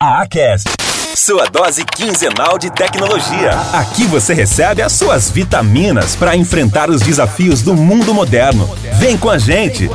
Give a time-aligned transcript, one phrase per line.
[0.00, 0.68] A Acast.
[1.16, 3.50] Sua dose quinzenal de tecnologia.
[3.72, 8.70] Aqui você recebe as suas vitaminas para enfrentar os desafios do mundo moderno.
[9.00, 9.90] Vem com a gente.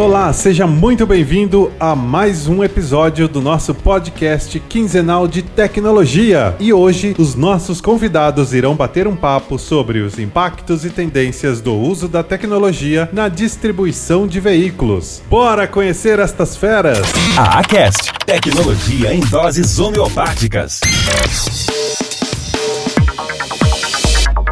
[0.00, 6.56] Olá, seja muito bem-vindo a mais um episódio do nosso podcast quinzenal de tecnologia.
[6.58, 11.74] E hoje os nossos convidados irão bater um papo sobre os impactos e tendências do
[11.74, 15.22] uso da tecnologia na distribuição de veículos.
[15.28, 17.02] Bora conhecer estas feras!
[17.36, 18.10] A Acast.
[18.24, 20.80] Tecnologia em doses homeopáticas.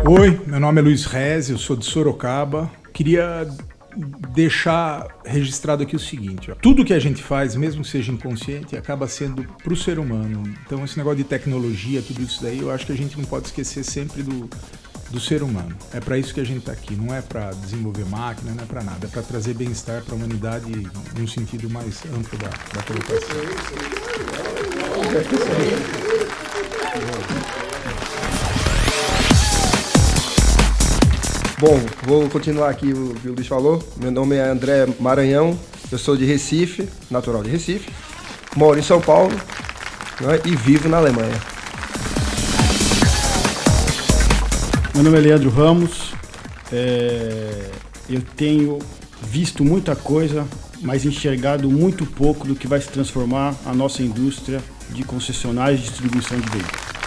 [0.06, 2.70] Oi, meu nome é Luiz Rez, eu sou de Sorocaba.
[2.92, 3.48] Queria
[4.32, 6.54] deixar registrado aqui o seguinte: ó.
[6.54, 10.44] tudo que a gente faz, mesmo que seja inconsciente, acaba sendo para o ser humano.
[10.64, 13.46] Então, esse negócio de tecnologia, tudo isso daí, eu acho que a gente não pode
[13.46, 14.48] esquecer sempre do,
[15.10, 15.74] do ser humano.
[15.92, 16.94] É para isso que a gente está aqui.
[16.94, 19.06] Não é para desenvolver máquina, não é para nada.
[19.06, 20.70] É para trazer bem-estar para a humanidade
[21.18, 23.38] num sentido mais amplo da, da colocação.
[31.60, 33.82] Bom, vou continuar aqui o que o Luiz falou.
[34.00, 35.58] Meu nome é André Maranhão,
[35.90, 37.90] eu sou de Recife, natural de Recife,
[38.54, 39.34] moro em São Paulo
[40.20, 41.34] né, e vivo na Alemanha.
[44.94, 46.12] Meu nome é Leandro Ramos,
[46.72, 47.70] é,
[48.08, 48.78] eu tenho
[49.20, 50.46] visto muita coisa,
[50.80, 55.88] mas enxergado muito pouco do que vai se transformar a nossa indústria de concessionários de
[55.88, 56.97] distribuição de veículos.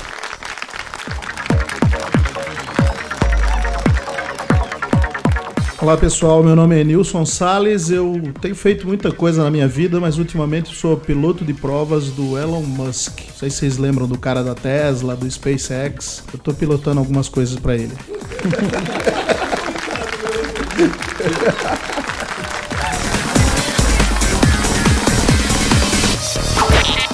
[5.81, 7.89] Olá pessoal, meu nome é Nilson Sales.
[7.89, 12.37] Eu tenho feito muita coisa na minha vida, mas ultimamente sou piloto de provas do
[12.37, 13.21] Elon Musk.
[13.29, 16.23] Não sei se vocês lembram do cara da Tesla, do SpaceX.
[16.31, 17.93] Eu tô pilotando algumas coisas para ele.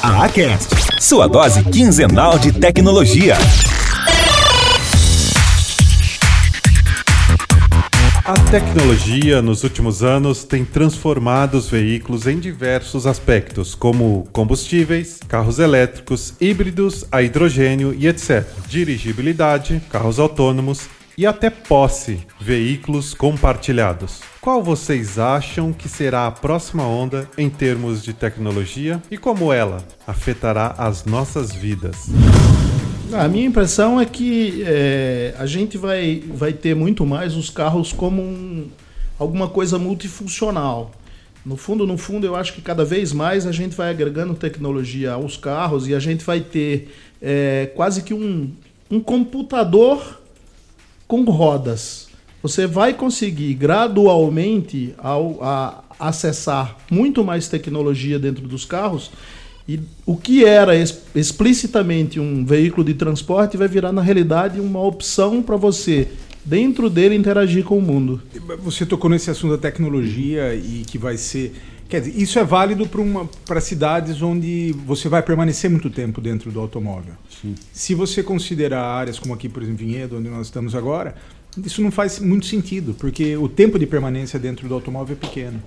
[0.04, 0.76] A Acast.
[1.00, 3.38] Sua dose quinzenal de tecnologia.
[8.28, 15.60] A tecnologia nos últimos anos tem transformado os veículos em diversos aspectos, como combustíveis, carros
[15.60, 18.46] elétricos, híbridos, a hidrogênio e etc.
[18.68, 24.20] Dirigibilidade, carros autônomos e até posse, veículos compartilhados.
[24.42, 29.78] Qual vocês acham que será a próxima onda em termos de tecnologia e como ela
[30.06, 32.10] afetará as nossas vidas?
[33.14, 37.94] A minha impressão é que é, a gente vai, vai ter muito mais os carros
[37.94, 38.68] como um,
[39.18, 40.92] alguma coisa multifuncional.
[41.46, 45.14] No fundo, no fundo, eu acho que cada vez mais a gente vai agregando tecnologia
[45.14, 48.52] aos carros e a gente vai ter é, quase que um,
[48.92, 50.22] um computador
[51.08, 52.10] com rodas.
[52.44, 59.12] Você vai conseguir gradualmente ao, a, acessar muito mais tecnologia dentro dos carros
[59.68, 60.74] e o que era
[61.14, 66.08] explicitamente um veículo de transporte vai virar, na realidade, uma opção para você,
[66.46, 68.22] dentro dele, interagir com o mundo.
[68.60, 71.54] Você tocou nesse assunto da tecnologia e que vai ser.
[71.90, 72.90] Quer dizer, isso é válido
[73.46, 77.14] para cidades onde você vai permanecer muito tempo dentro do automóvel.
[77.42, 77.56] Sim.
[77.72, 81.16] Se você considerar áreas como aqui, por exemplo, Vinhedo, onde nós estamos agora,
[81.66, 85.62] isso não faz muito sentido, porque o tempo de permanência dentro do automóvel é pequeno.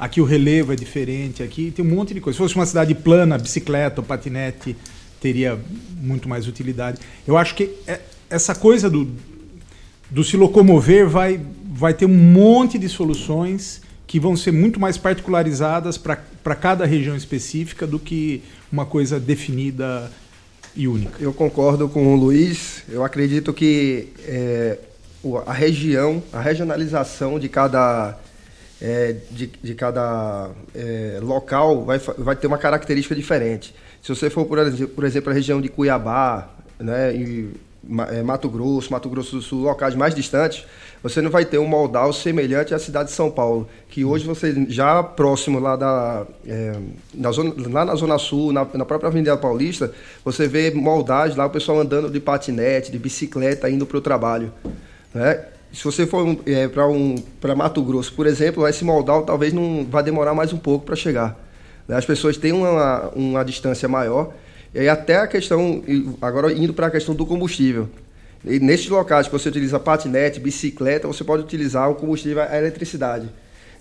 [0.00, 2.34] Aqui o relevo é diferente, aqui tem um monte de coisa.
[2.34, 4.74] Se fosse uma cidade plana, bicicleta patinete
[5.20, 5.60] teria
[6.00, 6.98] muito mais utilidade.
[7.28, 8.00] Eu acho que é,
[8.30, 9.06] essa coisa do,
[10.10, 11.38] do se locomover vai,
[11.70, 17.14] vai ter um monte de soluções que vão ser muito mais particularizadas para cada região
[17.14, 20.10] específica do que uma coisa definida
[20.74, 21.22] e única.
[21.22, 22.84] Eu concordo com o Luiz.
[22.88, 24.78] Eu acredito que é,
[25.46, 28.18] a região, a regionalização de cada
[28.80, 33.74] é, de, de cada é, local vai, vai ter uma característica diferente.
[34.02, 36.48] Se você for, por exemplo, por exemplo a região de Cuiabá,
[36.78, 37.50] né, e
[38.10, 40.64] é, Mato Grosso, Mato Grosso do Sul, locais mais distantes,
[41.02, 44.66] você não vai ter um modal semelhante à cidade de São Paulo, que hoje você
[44.68, 46.76] já próximo lá da é,
[47.14, 49.92] na zona, lá na zona sul, na, na, própria Avenida Paulista,
[50.24, 54.52] você vê moldagem lá o pessoal andando de patinete, de bicicleta indo para o trabalho,
[55.14, 55.44] né?
[55.72, 57.14] Se você for é, para um,
[57.56, 61.38] Mato Grosso, por exemplo, esse modal talvez não vá demorar mais um pouco para chegar.
[61.86, 61.96] Né?
[61.96, 64.32] As pessoas têm uma, uma distância maior.
[64.74, 65.82] E até a questão,
[66.22, 67.88] agora indo para a questão do combustível.
[68.44, 73.28] E nesses locais que você utiliza patinete, bicicleta, você pode utilizar o combustível a eletricidade.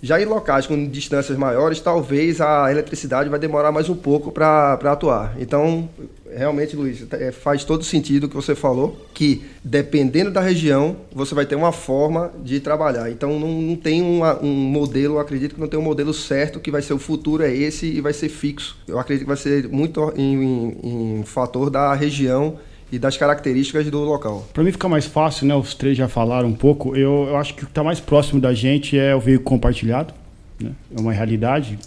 [0.01, 4.73] Já em locais com distâncias maiores, talvez a eletricidade vai demorar mais um pouco para
[4.73, 5.35] atuar.
[5.37, 5.89] Então,
[6.33, 11.35] realmente, Luiz, é, faz todo sentido o que você falou, que dependendo da região, você
[11.35, 13.11] vai ter uma forma de trabalhar.
[13.11, 16.71] Então, não, não tem uma, um modelo, acredito que não tem um modelo certo que
[16.71, 18.77] vai ser o futuro é esse e vai ser fixo.
[18.87, 22.57] Eu acredito que vai ser muito em, em, em fator da região
[22.91, 24.47] e das características do local.
[24.53, 25.55] Para mim ficar mais fácil, né?
[25.55, 26.95] Os três já falaram um pouco.
[26.95, 30.13] Eu, eu acho que o que está mais próximo da gente é o veículo compartilhado.
[30.59, 30.71] Né?
[30.95, 31.77] É uma realidade,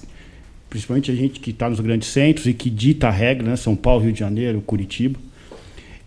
[0.71, 3.57] principalmente a gente que está nos grandes centros e que dita a regra, né?
[3.57, 5.19] São Paulo, Rio de Janeiro, Curitiba.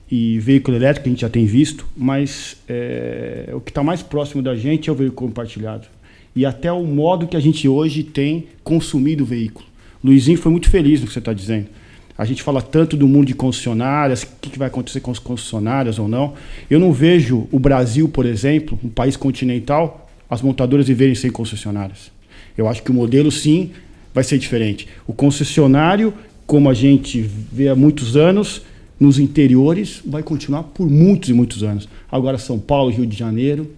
[0.09, 4.41] E veículo elétrico a gente já tem visto, mas é, o que está mais próximo
[4.41, 5.88] da gente é o veículo compartilhado.
[6.36, 9.65] E até o modo que a gente hoje tem consumido o veículo.
[10.03, 11.68] Luizinho foi muito feliz no que você está dizendo
[12.17, 15.19] a gente fala tanto do mundo de concessionárias, o que, que vai acontecer com as
[15.19, 16.33] concessionárias ou não.
[16.69, 22.12] Eu não vejo o Brasil, por exemplo, um país continental, as montadoras viverem sem concessionárias.
[22.57, 23.71] Eu acho que o modelo, sim,
[24.13, 24.88] vai ser diferente.
[25.06, 26.13] O concessionário,
[26.47, 28.62] como a gente vê há muitos anos,
[28.97, 31.89] nos interiores, vai continuar por muitos e muitos anos.
[32.09, 33.69] Agora, São Paulo, Rio de Janeiro,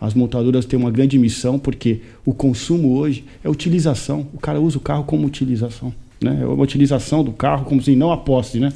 [0.00, 4.28] as montadoras têm uma grande missão, porque o consumo hoje é utilização.
[4.32, 5.92] O cara usa o carro como utilização
[6.24, 6.38] né?
[6.42, 8.72] É uma utilização do carro como se não a posse, né?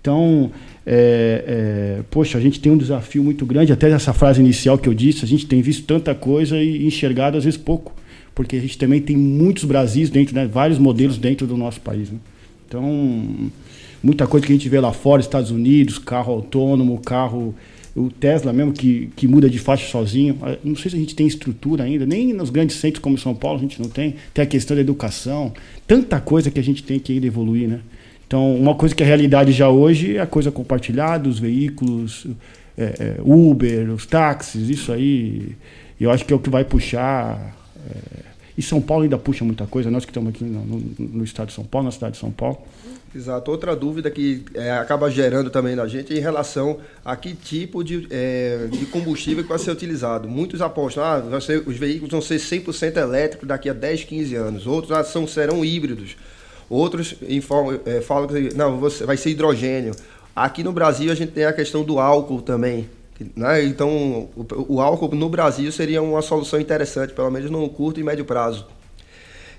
[0.00, 0.50] Então,
[0.86, 4.88] é, é, poxa, a gente tem um desafio muito grande, até essa frase inicial que
[4.88, 7.94] eu disse, a gente tem visto tanta coisa e enxergado às vezes pouco,
[8.34, 10.46] porque a gente também tem muitos Brasis dentro, né?
[10.46, 12.10] vários modelos dentro do nosso país.
[12.10, 12.18] Né?
[12.68, 13.50] Então,
[14.02, 17.54] muita coisa que a gente vê lá fora, Estados Unidos, carro autônomo, carro
[17.94, 20.36] o Tesla mesmo que, que muda de faixa sozinho.
[20.42, 23.34] Ah, não sei se a gente tem estrutura ainda, nem nos grandes centros como São
[23.34, 24.16] Paulo a gente não tem.
[24.32, 25.52] Tem a questão da educação,
[25.86, 27.80] tanta coisa que a gente tem que ainda evoluir, né?
[28.26, 32.26] Então, uma coisa que é realidade já hoje é a coisa compartilhada, os veículos,
[32.76, 35.54] é, é, Uber, os táxis, isso aí,
[36.00, 37.54] eu acho que é o que vai puxar.
[37.88, 38.22] É,
[38.56, 41.48] e São Paulo ainda puxa muita coisa, nós que estamos aqui no, no, no estado
[41.48, 42.58] de São Paulo, na cidade de São Paulo.
[43.14, 43.50] Exato.
[43.50, 47.84] Outra dúvida que é, acaba gerando também na gente é em relação a que tipo
[47.84, 50.28] de, é, de combustível que vai ser utilizado.
[50.28, 54.66] Muitos apostam, ah, ser, os veículos vão ser 100% elétricos daqui a 10, 15 anos.
[54.66, 56.16] Outros ah, são, serão híbridos.
[56.68, 59.94] Outros informam, é, falam que não, vai ser hidrogênio.
[60.34, 62.88] Aqui no Brasil a gente tem a questão do álcool também.
[63.36, 63.64] Né?
[63.64, 68.02] Então, o, o álcool no Brasil seria uma solução interessante, pelo menos no curto e
[68.02, 68.66] médio prazo.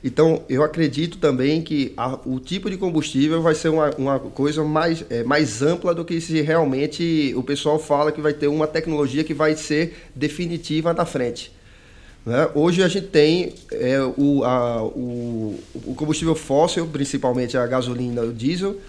[0.06, 4.64] Então, eu acredito também que a, o tipo de combustível vai ser uma, uma coisa
[4.64, 8.68] mais, é, mais ampla do que se realmente o pessoal fala que vai ter uma
[8.68, 11.52] tecnologia que vai ser definitiva na frente.
[12.24, 12.48] Né?
[12.54, 18.30] Hoje a gente tem é, o, a, o, o, combustível fóssil, principalmente a gasolina e
[18.30, 18.80] o diesel,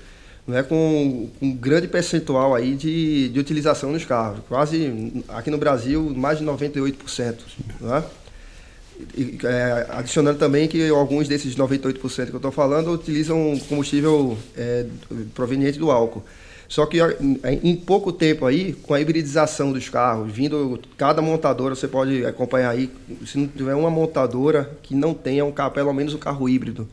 [0.47, 4.41] né, com um grande percentual aí de, de utilização nos carros.
[4.51, 7.37] Quase, aqui no Brasil, mais de 98%.
[7.81, 8.05] Né?
[9.45, 14.87] É, adicionando também que alguns desses 98% que eu estou falando utilizam combustível é,
[15.35, 16.23] proveniente do álcool.
[16.69, 16.99] Só que
[17.63, 22.71] em pouco tempo aí, com a hibridização dos carros, vindo cada montadora, você pode acompanhar
[22.71, 22.91] aí,
[23.25, 26.89] se não tiver uma montadora que não tenha um carro, pelo menos um carro híbrido.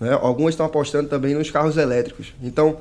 [0.00, 0.12] Né?
[0.20, 2.34] Algumas estão apostando também nos carros elétricos.
[2.42, 2.78] Então,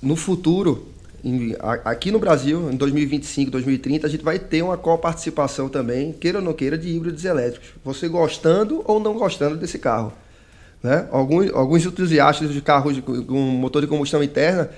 [0.00, 0.86] no futuro,
[1.24, 1.54] em,
[1.84, 6.44] aqui no Brasil, em 2025, 2030, a gente vai ter uma coparticipação também, queira ou
[6.44, 7.70] não queira, de híbridos elétricos.
[7.84, 10.12] Você gostando ou não gostando desse carro.
[10.82, 11.08] Né?
[11.10, 14.70] Alguns, alguns entusiastas de carros com motor de combustão interna,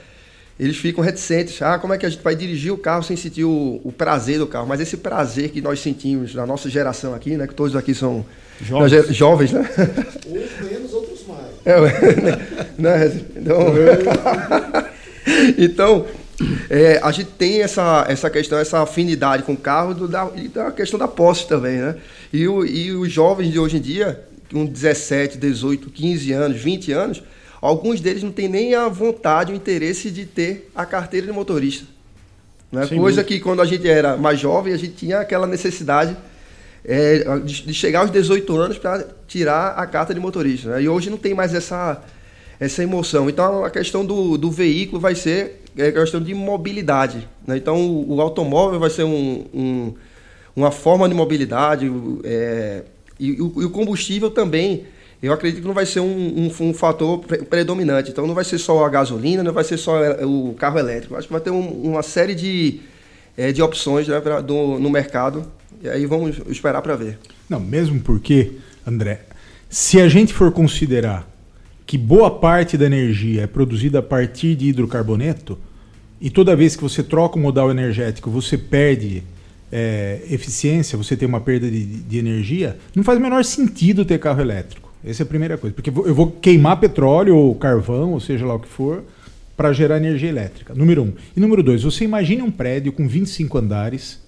[0.58, 1.60] eles ficam reticentes.
[1.62, 4.38] Ah, como é que a gente vai dirigir o carro sem sentir o, o prazer
[4.38, 4.66] do carro?
[4.66, 7.46] Mas esse prazer que nós sentimos na nossa geração aqui, né?
[7.46, 8.24] Que todos aqui são
[8.60, 9.66] jovens, jovens né?
[10.26, 11.46] Uns menos, outros mais.
[11.64, 11.80] É,
[12.78, 13.20] né?
[13.36, 13.56] Então,
[15.56, 16.06] então
[16.68, 20.48] é, a gente tem essa, essa questão, essa afinidade com o carro do, da, e
[20.48, 21.96] da questão da posse também, né?
[22.32, 26.92] E, o, e os jovens de hoje em dia, com 17, 18, 15 anos, 20
[26.92, 27.22] anos,
[27.60, 31.84] alguns deles não têm nem a vontade, o interesse de ter a carteira de motorista.
[32.72, 32.86] Né?
[32.86, 36.16] Coisa que quando a gente era mais jovem, a gente tinha aquela necessidade
[36.84, 40.70] é, de, de, chegar aos 18 anos para tirar a carta de motorista.
[40.70, 40.82] Né?
[40.82, 42.00] E hoje não tem mais essa,
[42.58, 43.28] essa emoção.
[43.28, 47.28] Então a questão do, do veículo vai ser é questão de mobilidade.
[47.46, 47.56] Né?
[47.56, 49.94] Então, o, o, automóvel vai ser um, um,
[50.54, 51.90] uma forma de mobilidade
[52.24, 52.82] é,
[53.18, 54.84] e, e, o, combustível também.
[55.22, 56.06] Eu acredito que não vai ser um,
[56.60, 58.10] um, um, fator predominante.
[58.10, 61.14] Então, não vai ser só a gasolina, não vai ser só é, o carro elétrico.
[61.14, 62.80] Acho que vai ter uma série de,
[63.36, 65.44] é, de opções né, pra, do, no mercado.
[65.82, 67.18] E aí vamos esperar para ver.
[67.48, 68.52] Não, mesmo porque,
[68.86, 69.22] André,
[69.68, 71.28] se a gente for considerar
[71.90, 75.58] que boa parte da energia é produzida a partir de hidrocarboneto,
[76.20, 79.24] e toda vez que você troca o modal energético, você perde
[79.72, 84.20] é, eficiência, você tem uma perda de, de energia, não faz o menor sentido ter
[84.20, 84.88] carro elétrico.
[85.04, 85.74] Essa é a primeira coisa.
[85.74, 89.02] Porque eu vou queimar petróleo ou carvão, ou seja lá o que for,
[89.56, 90.72] para gerar energia elétrica.
[90.72, 91.12] Número um.
[91.36, 94.20] E número dois, você imagine um prédio com 25 andares,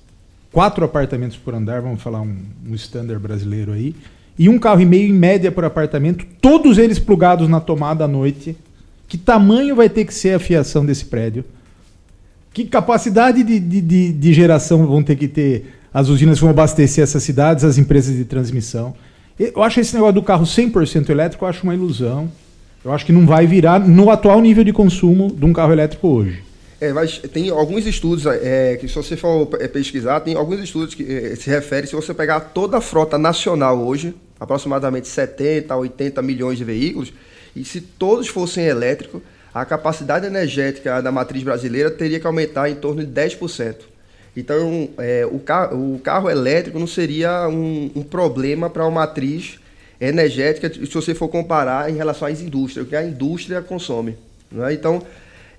[0.51, 2.39] quatro apartamentos por andar, vamos falar um,
[2.69, 3.95] um standard brasileiro aí,
[4.39, 8.09] e um carro e meio em média por apartamento, todos eles plugados na tomada à
[8.09, 8.57] noite.
[9.07, 11.45] Que tamanho vai ter que ser a fiação desse prédio?
[12.53, 17.03] Que capacidade de, de, de, geração vão ter que ter as usinas que vão abastecer
[17.03, 18.95] essas cidades, as empresas de transmissão?
[19.39, 22.31] Eu acho esse negócio do carro 100% elétrico, eu acho uma ilusão.
[22.85, 26.09] Eu acho que não vai virar no atual nível de consumo de um carro elétrico
[26.09, 26.43] hoje.
[26.81, 30.97] É, mas tem alguns estudos é, que, se você for é, pesquisar, tem alguns estudos
[30.97, 35.77] que é, se referem, se você pegar toda a frota nacional hoje, aproximadamente 70 a
[35.77, 37.13] 80 milhões de veículos,
[37.55, 39.23] e se todos fossem elétricos,
[39.55, 43.77] a capacidade energética da matriz brasileira teria que aumentar em torno de 10%.
[44.37, 49.61] Então, é, o, carro, o, carro, elétrico não seria um, um problema para uma matriz
[50.01, 54.17] energética, se você for comparar em relação às indústrias, o que a indústria consome.
[54.51, 54.73] Né?
[54.73, 55.03] Então,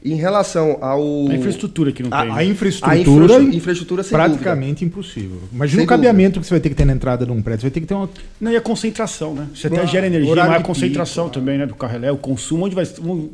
[0.04, 1.02] em relação ao.
[1.30, 2.20] A infraestrutura que não tem.
[2.20, 4.86] A, a infraestrutura, a infra infraestrutura praticamente dúvida.
[4.86, 5.38] impossível.
[5.52, 6.42] Imagina sem o cabeamento dúvida.
[6.42, 7.62] que você vai ter que ter na entrada de um prédio.
[7.62, 8.10] Você vai ter que ter uma.
[8.42, 9.48] Não, e a concentração, né?
[9.56, 11.66] Você até gera energia, mas a concentração pico, também, né?
[11.66, 12.86] Do carro elétrico, o consumo, onde, vai,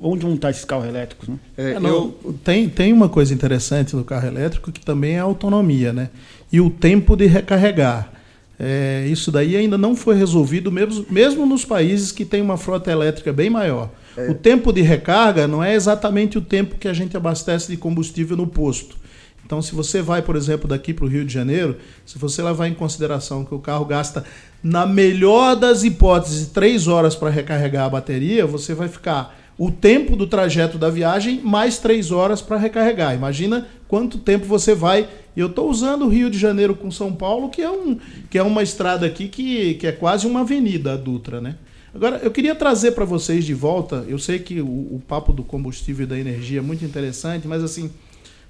[0.01, 1.35] onde vão estar esses carros elétricos, né?
[1.57, 1.89] É, é, não,
[2.23, 2.35] eu...
[2.43, 6.09] tem, tem uma coisa interessante do carro elétrico que também é a autonomia, né?
[6.51, 8.13] E o tempo de recarregar.
[8.61, 12.91] É, isso daí ainda não foi resolvido, mesmo, mesmo nos países que têm uma frota
[12.91, 13.89] elétrica bem maior.
[14.27, 14.31] É.
[14.31, 18.35] O tempo de recarga não é exatamente o tempo que a gente abastece de combustível
[18.35, 18.97] no posto.
[19.45, 22.67] Então, se você vai, por exemplo, daqui para o Rio de Janeiro, se você levar
[22.67, 24.23] em consideração que o carro gasta,
[24.61, 30.15] na melhor das hipóteses, três horas para recarregar a bateria, você vai ficar o tempo
[30.15, 33.15] do trajeto da viagem mais três horas para recarregar.
[33.15, 35.09] Imagina quanto tempo você vai.
[35.35, 37.97] Eu estou usando o Rio de Janeiro com São Paulo, que é, um,
[38.29, 41.55] que é uma estrada aqui que, que é quase uma avenida, a Dutra, né?
[41.93, 45.43] Agora, eu queria trazer para vocês de volta, eu sei que o, o, papo do
[45.43, 47.91] combustível e da energia é muito interessante, mas assim,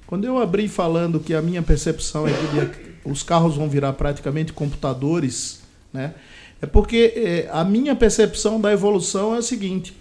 [0.05, 4.51] quando eu abri falando que a minha percepção é que os carros vão virar praticamente
[4.51, 5.61] computadores,
[5.93, 6.13] né?
[6.61, 9.95] É porque é, a minha percepção da evolução é a seguinte: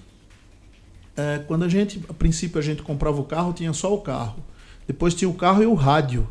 [1.16, 4.42] é, quando a gente, a princípio, a gente comprava o carro, tinha só o carro.
[4.87, 6.26] Depois tinha o carro e o rádio.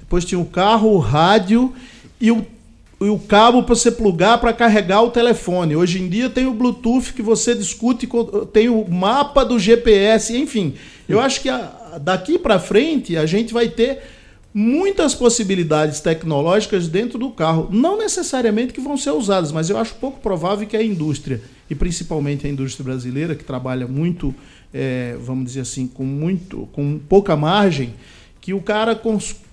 [0.00, 1.74] Depois tinha o carro, o rádio
[2.20, 2.44] e o
[3.08, 5.76] o cabo para você plugar para carregar o telefone.
[5.76, 8.08] Hoje em dia tem o Bluetooth que você discute,
[8.52, 10.74] tem o mapa do GPS, enfim.
[11.08, 14.00] Eu acho que a, daqui para frente a gente vai ter
[14.54, 19.94] muitas possibilidades tecnológicas dentro do carro, não necessariamente que vão ser usadas, mas eu acho
[19.94, 21.40] pouco provável que a indústria,
[21.70, 24.34] e principalmente a indústria brasileira, que trabalha muito,
[24.72, 27.94] é, vamos dizer assim, com muito, com pouca margem,
[28.40, 29.00] que o cara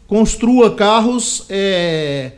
[0.07, 2.33] construa carros é,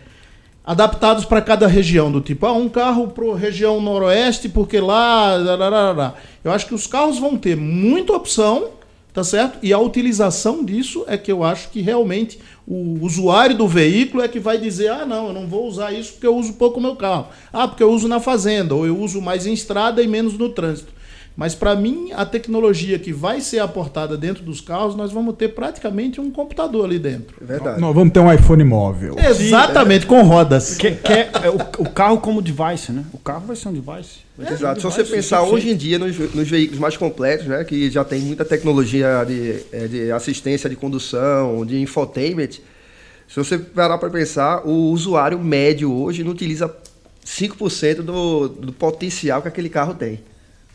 [0.66, 6.14] adaptados para cada região, do tipo, ah, um carro para a região noroeste, porque lá.
[6.44, 8.70] Eu acho que os carros vão ter muita opção,
[9.14, 9.58] tá certo?
[9.62, 14.28] E a utilização disso é que eu acho que realmente o usuário do veículo é
[14.28, 16.96] que vai dizer: ah, não, eu não vou usar isso porque eu uso pouco meu
[16.96, 17.28] carro.
[17.52, 20.50] Ah, porque eu uso na fazenda, ou eu uso mais em estrada e menos no
[20.50, 20.94] trânsito.
[21.36, 25.50] Mas para mim, a tecnologia que vai ser aportada dentro dos carros, nós vamos ter
[25.50, 27.36] praticamente um computador ali dentro.
[27.42, 27.80] É verdade.
[27.80, 29.16] Nós vamos ter um iPhone móvel.
[29.18, 30.76] Exatamente, com rodas.
[30.76, 33.06] Que, que é, é o, o, carro como device, né?
[33.14, 34.20] O carro vai ser um device.
[34.38, 34.86] É, Exato.
[34.86, 38.04] Um Se você pensar hoje em dia nos, nos, veículos mais completos, né, que já
[38.04, 42.60] tem muita tecnologia de, é, de assistência de condução, de infotainment,
[43.32, 46.70] se você parar para pensar, o usuário médio hoje não utiliza
[47.26, 50.20] 5% do, do potencial que aquele carro tem.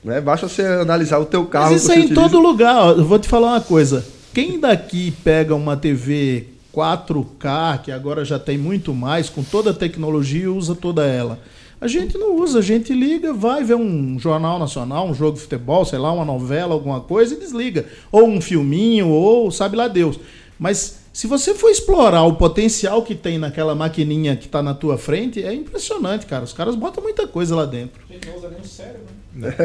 [0.07, 0.21] Né?
[0.21, 1.73] Basta você analisar o teu carro.
[1.73, 2.21] Mas isso é em utiliza.
[2.21, 2.97] todo lugar.
[2.97, 4.07] Eu vou te falar uma coisa.
[4.33, 9.75] Quem daqui pega uma TV 4K, que agora já tem muito mais, com toda a
[9.75, 11.41] tecnologia e usa toda ela?
[11.81, 15.41] A gente não usa, a gente liga, vai ver um jornal nacional, um jogo de
[15.41, 17.85] futebol, sei lá, uma novela, alguma coisa e desliga.
[18.13, 20.21] Ou um filminho, ou sabe lá Deus.
[20.57, 24.97] Mas se você for explorar o potencial que tem naquela maquininha que está na tua
[24.97, 26.45] frente, é impressionante, cara.
[26.45, 28.01] Os caras botam muita coisa lá dentro.
[28.09, 29.26] A gente não usa nem o cérebro.
[29.37, 29.55] Né?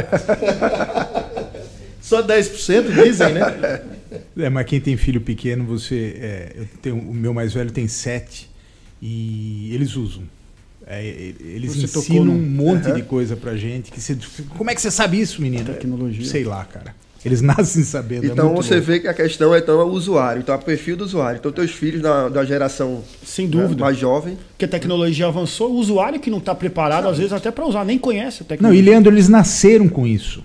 [2.02, 3.82] Só 10% dizem, né?
[4.38, 6.18] É, mas quem tem filho pequeno, você.
[6.20, 8.50] É, eu tenho, o meu mais velho tem 7
[9.02, 10.24] e eles usam.
[10.86, 12.34] É, eles você ensinam no...
[12.34, 12.96] um monte uhum.
[12.96, 13.92] de coisa pra gente.
[13.92, 14.18] Que você,
[14.58, 15.66] como é que você sabe isso, menino?
[15.66, 16.26] Tecnologia.
[16.26, 16.94] Sei lá, cara.
[17.24, 18.26] Eles nascem sabendo.
[18.26, 20.58] É então é você vê que a questão é, então, é o usuário, então é
[20.58, 21.38] o perfil do usuário.
[21.40, 23.76] Então teus filhos da, da geração Sem dúvida.
[23.76, 24.38] Né, mais jovem.
[24.58, 27.12] Que a tecnologia avançou, o usuário que não está preparado, Sabe.
[27.12, 28.82] às vezes, até para usar, nem conhece a tecnologia.
[28.82, 30.44] Não, e Leandro, eles nasceram com isso.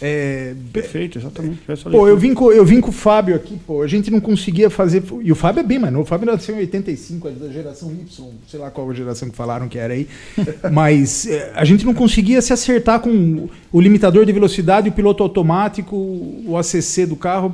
[0.00, 1.60] É, Perfeito, exatamente.
[1.90, 4.68] Pô, eu vim, com, eu vim com o Fábio aqui, pô, a gente não conseguia
[4.68, 5.02] fazer.
[5.22, 7.92] E o Fábio é bem mais novo, o Fábio nasceu em 85, é da geração
[7.92, 10.08] Y, sei lá qual geração que falaram que era aí.
[10.72, 15.22] Mas é, a gente não conseguia se acertar com o limitador de velocidade, o piloto
[15.22, 17.52] automático, o ACC do carro.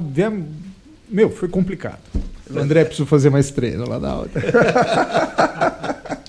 [1.09, 2.01] Meu, foi complicado.
[2.51, 4.43] O André precisou fazer mais treino lá na outra.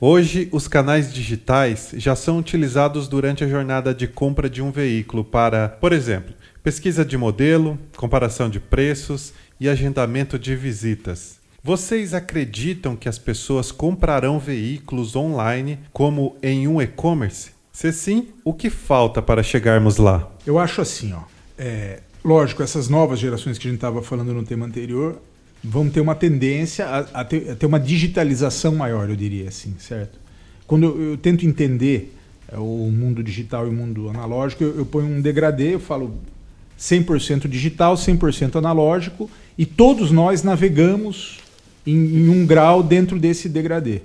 [0.00, 5.24] Hoje, os canais digitais já são utilizados durante a jornada de compra de um veículo
[5.24, 11.38] para, por exemplo, pesquisa de modelo, comparação de preços e agendamento de visitas.
[11.62, 17.52] Vocês acreditam que as pessoas comprarão veículos online como em um e-commerce?
[17.72, 20.30] Se sim, o que falta para chegarmos lá?
[20.46, 21.22] Eu acho assim, ó.
[21.56, 25.18] É, lógico, essas novas gerações que a gente estava falando no tema anterior,
[25.64, 29.74] vão ter uma tendência a, a, ter, a, ter, uma digitalização maior, eu diria assim,
[29.78, 30.18] certo?
[30.66, 32.14] Quando eu, eu tento entender
[32.48, 36.18] é, o mundo digital e o mundo analógico, eu, eu ponho um degradê, eu falo
[36.78, 41.38] 100% digital, 100% analógico, e todos nós navegamos
[41.86, 44.02] em, em um grau dentro desse degradê.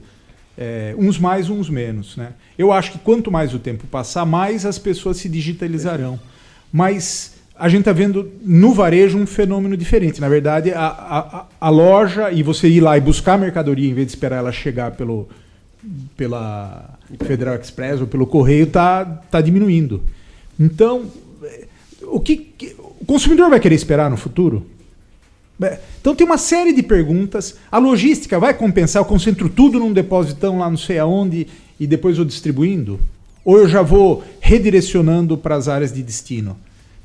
[0.57, 2.15] É, uns mais, uns menos.
[2.15, 2.33] Né?
[2.57, 6.19] Eu acho que quanto mais o tempo passar, mais as pessoas se digitalizarão.
[6.71, 10.21] Mas a gente está vendo no varejo um fenômeno diferente.
[10.21, 13.93] Na verdade, a, a, a, loja e você ir lá e buscar a mercadoria em
[13.93, 15.27] vez de esperar ela chegar pelo,
[16.15, 20.01] pela Federal Express ou pelo correio está tá diminuindo.
[20.57, 21.05] Então,
[22.03, 22.53] o que,
[23.01, 24.65] o consumidor vai querer esperar no futuro?
[25.99, 27.57] Então tem uma série de perguntas.
[27.69, 29.01] A logística vai compensar?
[29.01, 31.45] Eu concentro tudo num depositão lá não sei aonde
[31.77, 32.97] e depois vou distribuindo?
[33.43, 36.55] Ou eu já vou redirecionando para as áreas de destino?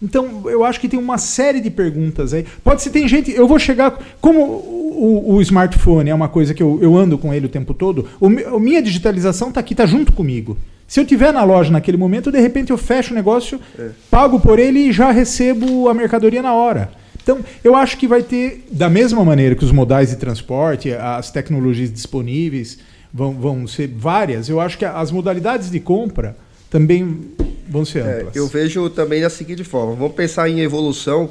[0.05, 2.45] Então, eu acho que tem uma série de perguntas aí.
[2.63, 3.33] Pode ser, tem gente.
[3.33, 3.99] Eu vou chegar.
[4.21, 7.73] Como o, o, smartphone é uma coisa que eu, eu, ando com ele o tempo
[7.73, 10.59] todo, o, minha digitalização está aqui, está junto comigo.
[10.87, 13.89] Se eu tiver na loja naquele momento, de repente eu fecho o negócio, é.
[14.11, 16.91] pago por ele e já recebo a mercadoria na hora.
[17.23, 21.31] Então, eu acho que vai ter, da mesma maneira que os modais de transporte, as
[21.31, 22.79] tecnologias disponíveis
[23.13, 26.37] vão, vão ser várias, eu acho que as modalidades de compra
[26.69, 27.33] também
[27.75, 28.37] vão ser amplas.
[28.37, 31.29] É, eu vejo também da seguinte forma: vamos pensar em evolução,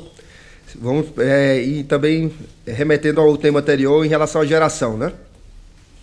[0.75, 2.31] vamos é, e também
[2.67, 5.13] remetendo ao tema anterior em relação à geração, né?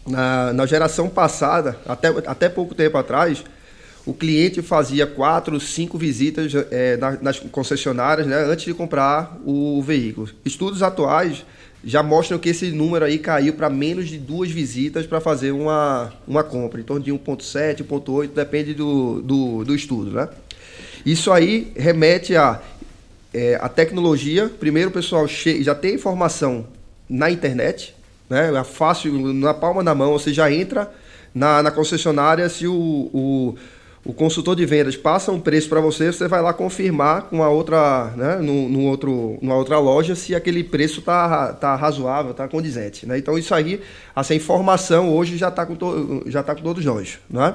[0.06, 3.44] Na, na geração passada, até, até pouco tempo atrás,
[4.06, 10.31] o cliente fazia quatro, cinco visitas é, nas concessionárias né, antes de comprar o veículo.
[10.42, 11.44] Estudos atuais
[11.83, 16.12] já mostram que esse número aí caiu para menos de duas visitas para fazer uma,
[16.27, 20.29] uma compra, em torno de 1.7, 1.8, depende do, do, do, estudo, né?
[21.07, 22.61] Isso aí remete a
[23.33, 24.49] é, a tecnologia.
[24.49, 26.66] Primeiro, o pessoal já tem informação
[27.09, 27.95] na internet,
[28.29, 28.53] né?
[28.55, 30.90] É fácil, na palma da mão, você já entra
[31.35, 32.75] na, na concessionária se o,
[33.12, 33.55] o
[34.04, 37.50] o consultor de vendas passa um preço para você, você vai lá confirmar com a
[37.50, 43.06] outra, né, no, outro, numa outra loja se aquele preço está tá razoável, está condizente.
[43.06, 43.18] Né?
[43.18, 43.80] Então isso aí,
[44.16, 47.18] essa informação hoje já está com, to, já tá com todos nós.
[47.28, 47.54] Né?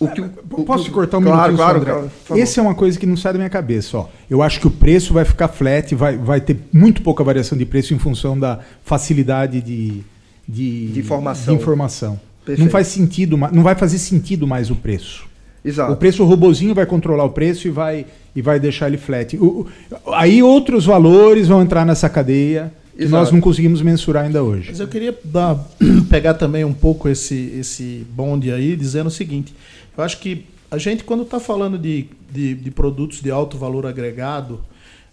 [0.00, 2.98] O que, o, Posso o, cortar um claro, minutinho, claro, claro Esse é uma coisa
[2.98, 3.98] que não sai da minha cabeça.
[3.98, 4.08] Ó.
[4.28, 7.64] Eu acho que o preço vai ficar flat, vai, vai ter muito pouca variação de
[7.64, 10.02] preço em função da facilidade de,
[10.48, 11.54] de, de informação.
[11.54, 12.20] De informação.
[12.44, 12.64] Perfeito.
[12.64, 15.24] Não faz sentido, não vai fazer sentido mais o preço.
[15.64, 15.92] Exato.
[15.92, 19.36] O preço o robozinho vai controlar o preço e vai e vai deixar ele flat.
[19.36, 19.66] O,
[20.12, 24.68] aí outros valores vão entrar nessa cadeia que nós não conseguimos mensurar ainda hoje.
[24.70, 25.56] Mas eu queria dar,
[26.10, 29.54] pegar também um pouco esse, esse bonde aí, dizendo o seguinte:
[29.96, 33.86] eu acho que a gente, quando está falando de, de, de, produtos de alto valor
[33.86, 34.60] agregado,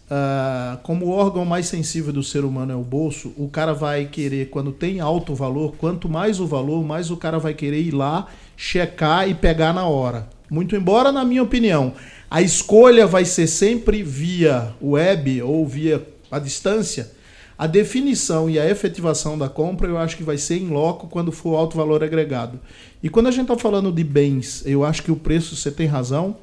[0.09, 4.05] Uh, como o órgão mais sensível do ser humano é o bolso, o cara vai
[4.05, 7.91] querer, quando tem alto valor, quanto mais o valor, mais o cara vai querer ir
[7.91, 10.27] lá, checar e pegar na hora.
[10.49, 11.93] Muito embora, na minha opinião,
[12.29, 17.11] a escolha vai ser sempre via web ou via a distância,
[17.55, 21.31] a definição e a efetivação da compra eu acho que vai ser em loco quando
[21.31, 22.59] for alto valor agregado.
[23.03, 25.85] E quando a gente está falando de bens, eu acho que o preço, você tem
[25.85, 26.35] razão,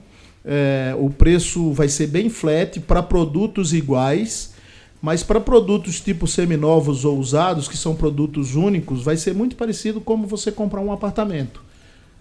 [0.47, 4.55] é, o preço vai ser bem flat para produtos iguais,
[5.03, 10.01] mas para produtos tipo seminovos ou usados, que são produtos únicos, vai ser muito parecido
[10.01, 11.66] como você comprar um apartamento.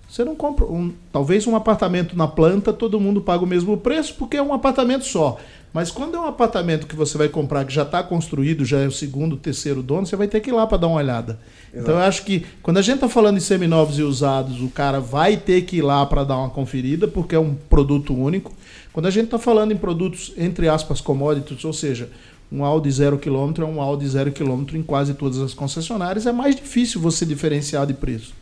[0.07, 4.15] Você não compra um, talvez um apartamento na planta, todo mundo paga o mesmo preço
[4.15, 5.37] porque é um apartamento só.
[5.73, 8.87] Mas quando é um apartamento que você vai comprar que já está construído, já é
[8.87, 11.37] o segundo, terceiro dono, você vai ter que ir lá para dar uma olhada.
[11.73, 11.83] Exato.
[11.83, 15.01] Então eu acho que quando a gente está falando em seminovos e usados, o cara
[15.01, 18.53] vai ter que ir lá para dar uma conferida, porque é um produto único.
[18.93, 22.09] Quando a gente está falando em produtos, entre aspas, commodities, ou seja,
[22.49, 26.31] um Audi zero quilômetro é um Audi zero quilômetro em quase todas as concessionárias, é
[26.31, 28.33] mais difícil você diferenciar de preço.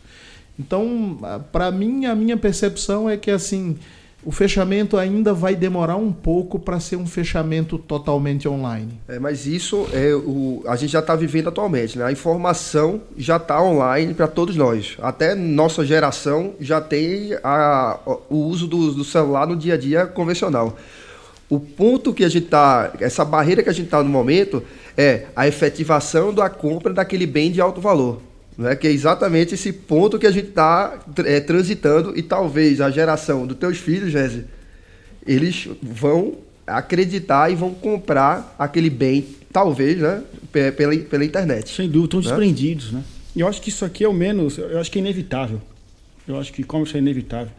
[0.58, 1.18] Então,
[1.50, 3.76] para mim, a minha percepção é que assim
[4.24, 8.98] o fechamento ainda vai demorar um pouco para ser um fechamento totalmente online.
[9.06, 11.98] É, mas isso é o, a gente já está vivendo atualmente.
[11.98, 12.04] Né?
[12.04, 14.96] A informação já está online para todos nós.
[15.02, 17.98] Até nossa geração já tem a,
[18.30, 20.76] o uso do, do, celular no dia a dia convencional.
[21.50, 24.62] O ponto que a gente está, essa barreira que a gente está no momento,
[24.96, 28.22] é a efetivação da compra daquele bem de alto valor.
[28.56, 28.76] Né?
[28.76, 33.46] Que é exatamente esse ponto que a gente está é, transitando e talvez a geração
[33.46, 34.44] dos teus filhos, Jesse,
[35.26, 36.34] eles vão
[36.66, 40.22] acreditar e vão comprar aquele bem, talvez, né?
[40.52, 41.74] Pela, pela internet.
[41.74, 42.26] Sem dúvida, estão né?
[42.26, 43.02] desprendidos, né?
[43.34, 45.60] E eu acho que isso aqui é o menos, eu acho que é inevitável.
[46.26, 47.52] Eu acho que e-commerce é inevitável.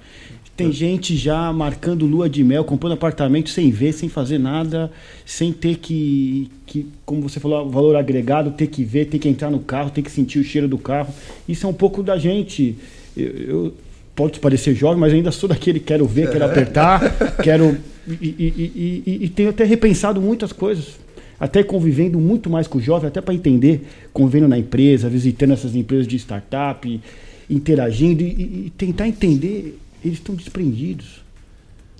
[0.55, 4.89] Tem gente já marcando lua de mel, comprando apartamento sem ver, sem fazer nada,
[5.25, 9.51] sem ter que, que, como você falou, valor agregado, ter que ver, ter que entrar
[9.51, 11.13] no carro, ter que sentir o cheiro do carro.
[11.47, 12.77] Isso é um pouco da gente.
[13.17, 13.73] Eu, eu
[14.15, 17.01] pode parecer jovem, mas ainda sou daquele quero ver, quero apertar,
[17.43, 17.77] quero.
[18.07, 20.97] E, e, e, e, tenho até repensado muitas coisas.
[21.37, 25.75] Até convivendo muito mais com o jovem, até para entender, convivendo na empresa, visitando essas
[25.75, 27.01] empresas de startup,
[27.49, 31.23] interagindo e tentar entender eles estão desprendidos.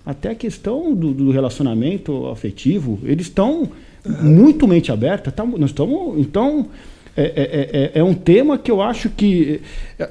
[0.06, 3.72] Até a questão do, do relacionamento afetivo, eles estão
[4.22, 5.32] muito mente aberta.
[5.32, 6.68] Tá, nós estamos, então,
[7.18, 9.62] é, é, é, é, um tema que eu acho que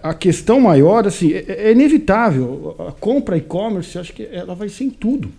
[0.02, 2.74] a questão maior, assim, é, é inevitável.
[2.88, 5.30] A compra e-commerce, acho que ela vai ser em tudo.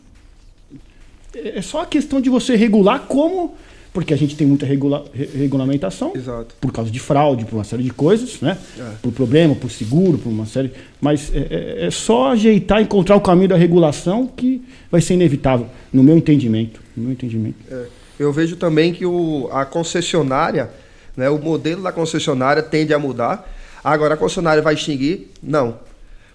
[1.33, 3.55] É só a questão de você regular como
[3.95, 6.53] porque a gente tem muita regula regulamentação Exato.
[6.59, 8.57] por causa de fraude, por uma série de coisas, né?
[8.77, 8.91] É.
[9.01, 10.73] Por problema, por seguro, por uma série.
[10.99, 15.67] Mas é, é, é, só ajeitar, encontrar o caminho da regulação que vai ser inevitável,
[15.93, 16.81] no meu entendimento.
[16.93, 17.55] No meu entendimento.
[17.71, 17.85] É.
[18.19, 20.69] Eu vejo também que o, a concessionária,
[21.15, 23.49] né, o modelo da concessionária tende a mudar.
[23.81, 25.31] Agora, a concessionária vai extinguir?
[25.41, 25.79] Não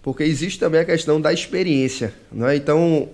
[0.02, 2.14] porque existe também a questão da experiência.
[2.32, 2.56] Né?
[2.56, 3.08] Então,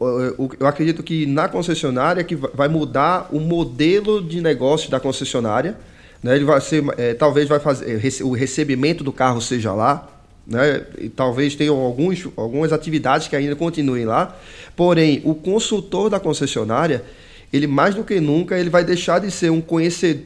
[0.61, 5.77] eu acredito que na concessionária que vai mudar o modelo de negócio da concessionária.
[6.22, 6.37] Né?
[6.37, 10.09] Ele vai ser, é, talvez vai fazer o recebimento do carro seja lá,
[10.46, 10.83] né?
[10.99, 14.37] E talvez tenham alguns, algumas atividades que ainda continuem lá.
[14.77, 17.05] Porém, o consultor da concessionária,
[17.53, 19.62] ele mais do que nunca, ele vai deixar de ser um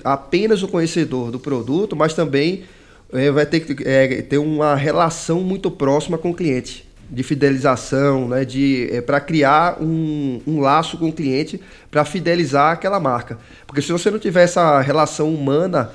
[0.05, 2.65] apenas o conhecedor do produto, mas também
[3.13, 8.29] é, vai ter que é, ter uma relação muito próxima com o cliente, de fidelização,
[8.29, 13.39] né, de é, para criar um, um laço com o cliente para fidelizar aquela marca.
[13.67, 15.91] Porque se você não tiver essa relação humana,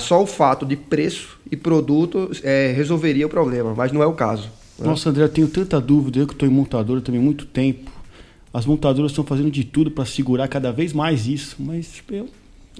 [0.00, 4.12] só o fato de preço e produto é, resolveria o problema, mas não é o
[4.12, 4.50] caso.
[4.78, 4.86] Né?
[4.86, 7.90] Nossa, André, eu tenho tanta dúvida, eu que estou em montadora também há muito tempo.
[8.52, 12.28] As montadoras estão fazendo de tudo para segurar cada vez mais isso, mas tipo, eu,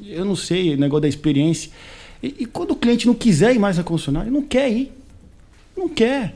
[0.05, 1.70] eu não sei, o negócio da experiência.
[2.23, 4.93] E, e, quando o cliente não quiser ir mais na concessionária, não quer ir.
[5.77, 6.35] Não quer.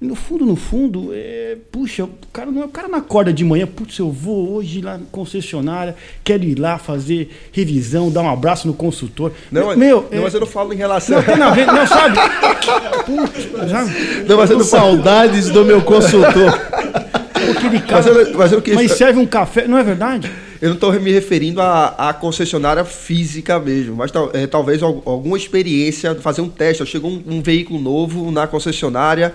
[0.00, 3.44] E no fundo, no fundo, é, puxa, o cara, não, o cara não acorda de
[3.44, 8.30] manhã, putz, eu vou hoje lá na concessionária, quero ir lá fazer revisão, dar um
[8.30, 9.32] abraço no consultor.
[9.50, 11.16] Não, meu, não, é, mas eu não falo em relação.
[11.16, 12.16] Não, tem na ver, não, sabe?
[13.04, 13.84] Putz, já.
[14.28, 16.52] Não, mas eu não saudades do meu consultor.
[17.50, 20.30] Aquele cara, mas, eu, mas, eu, mas serve um café, não é verdade?
[20.60, 26.40] Eu não estou me referindo à, concessionária física mesmo, mas é, talvez alguma experiência, fazer
[26.40, 26.84] um teste.
[26.84, 29.32] Chegou um, um veículo novo na concessionária,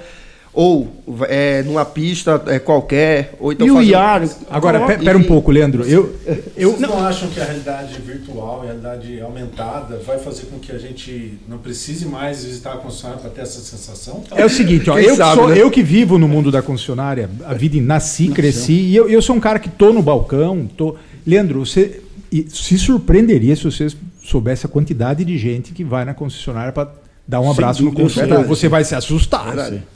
[0.54, 0.88] ou
[1.28, 4.30] é, numa pista é, qualquer, ou então e o IAR?
[4.50, 5.84] Agora, pera um pouco, Leandro.
[5.84, 6.16] Eu,
[6.56, 6.90] eu Vocês não...
[6.90, 11.40] não acham que a realidade virtual, a realidade aumentada, vai fazer com que a gente
[11.48, 14.24] não precise mais visitar a concessionária para ter essa sensação?
[14.32, 15.60] É o seguinte, ó, eu, sabe, sou, né?
[15.60, 19.36] eu que vivo no mundo da concessionária, a vida nasci, cresci, e eu, eu sou
[19.36, 22.02] um cara que tô no balcão, tô Leandro, você
[22.50, 23.88] se surpreenderia se você
[24.22, 26.92] soubesse a quantidade de gente que vai na concessionária para
[27.28, 28.44] dar um abraço no consultor.
[28.46, 29.56] Você vai se assustar.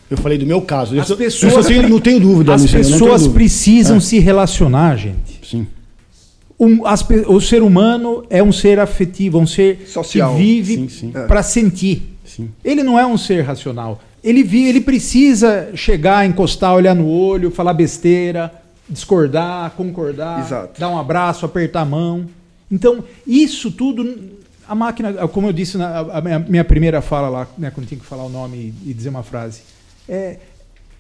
[0.09, 0.99] Eu falei do meu caso.
[0.99, 2.53] As eu, pessoas, eu não tenho dúvida.
[2.53, 3.33] As pessoas dúvida.
[3.33, 3.99] precisam é.
[3.99, 5.39] se relacionar, gente.
[5.43, 5.67] Sim.
[6.59, 10.35] Um, as, o ser humano é um ser afetivo, um ser Social.
[10.35, 10.89] que vive
[11.27, 12.17] para sentir.
[12.25, 12.49] Sim.
[12.63, 14.01] Ele não é um ser racional.
[14.23, 18.51] Ele, vi, ele precisa chegar, encostar, olhar no olho, falar besteira,
[18.89, 20.79] discordar, concordar, Exato.
[20.79, 22.25] dar um abraço, apertar a mão.
[22.71, 24.03] Então, isso tudo,
[24.67, 28.05] a máquina, como eu disse na a minha, primeira fala lá, né, quando tinha que
[28.05, 29.61] falar o nome e dizer uma frase,
[30.07, 30.37] é,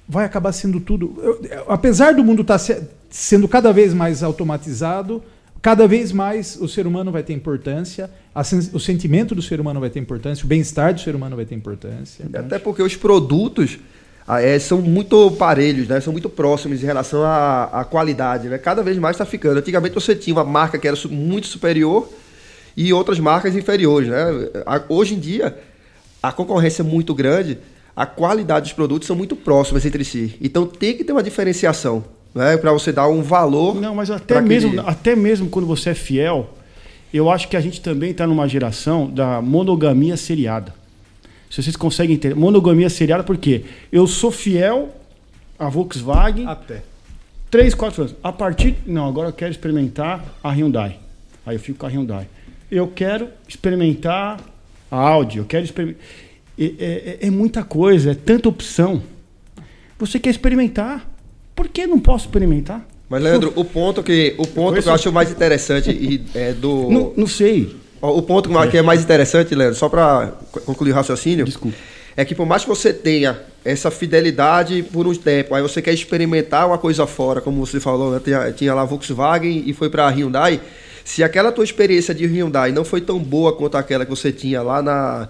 [0.07, 1.15] vai acabar sendo tudo.
[1.21, 5.21] Eu, apesar do mundo estar tá se, sendo cada vez mais automatizado,
[5.61, 8.41] cada vez mais o ser humano vai ter importância, a,
[8.73, 11.55] o sentimento do ser humano vai ter importância, o bem-estar do ser humano vai ter
[11.55, 12.25] importância.
[12.33, 13.77] Até porque os produtos
[14.27, 15.99] é, são muito parelhos, né?
[15.99, 18.47] são muito próximos em relação à, à qualidade.
[18.47, 18.57] Né?
[18.57, 19.57] Cada vez mais está ficando.
[19.57, 22.09] Antigamente você tinha uma marca que era muito superior
[22.77, 24.07] e outras marcas inferiores.
[24.07, 24.25] Né?
[24.87, 25.57] Hoje em dia,
[26.21, 27.57] a concorrência é muito grande,
[27.95, 30.37] a qualidade dos produtos são muito próximas entre si.
[30.39, 32.05] Então tem que ter uma diferenciação.
[32.35, 32.55] né?
[32.55, 33.75] Para você dar um valor.
[33.75, 34.89] Não, mas até mesmo, aquele...
[34.89, 36.53] até mesmo quando você é fiel,
[37.11, 40.73] eu acho que a gente também está numa geração da monogamia seriada.
[41.49, 42.35] Se vocês conseguem entender.
[42.35, 44.89] Monogamia seriada, porque eu sou fiel
[45.57, 46.45] à Volkswagen.
[46.45, 46.83] Até.
[47.49, 48.15] 3, 4 anos.
[48.21, 48.75] A partir.
[48.85, 50.99] Não, agora eu quero experimentar a Hyundai.
[51.45, 52.27] Aí eu fico com a Hyundai.
[52.69, 54.39] Eu quero experimentar
[54.91, 55.37] a Audi.
[55.37, 56.01] Eu quero experimentar.
[56.59, 59.01] É, é, é, muita coisa, é tanta opção.
[59.99, 61.07] Você quer experimentar.
[61.55, 62.85] Por que não posso experimentar?
[63.09, 66.89] Mas, Leandro, o ponto que, o ponto que eu acho mais interessante e, é do.
[66.89, 67.75] Não, não sei.
[68.01, 70.33] O ponto que é mais interessante, Leandro, só para
[70.65, 71.45] concluir o raciocínio.
[71.45, 71.75] Desculpa.
[72.15, 75.93] É que por mais que você tenha essa fidelidade por um tempo, aí você quer
[75.93, 78.21] experimentar uma coisa fora, como você falou, né?
[78.23, 80.59] tinha, tinha lá Volkswagen e foi para a Hyundai.
[81.07, 84.61] Se aquela tua experiência de Hyundai não foi tão boa quanto aquela que você tinha
[84.61, 85.29] lá na,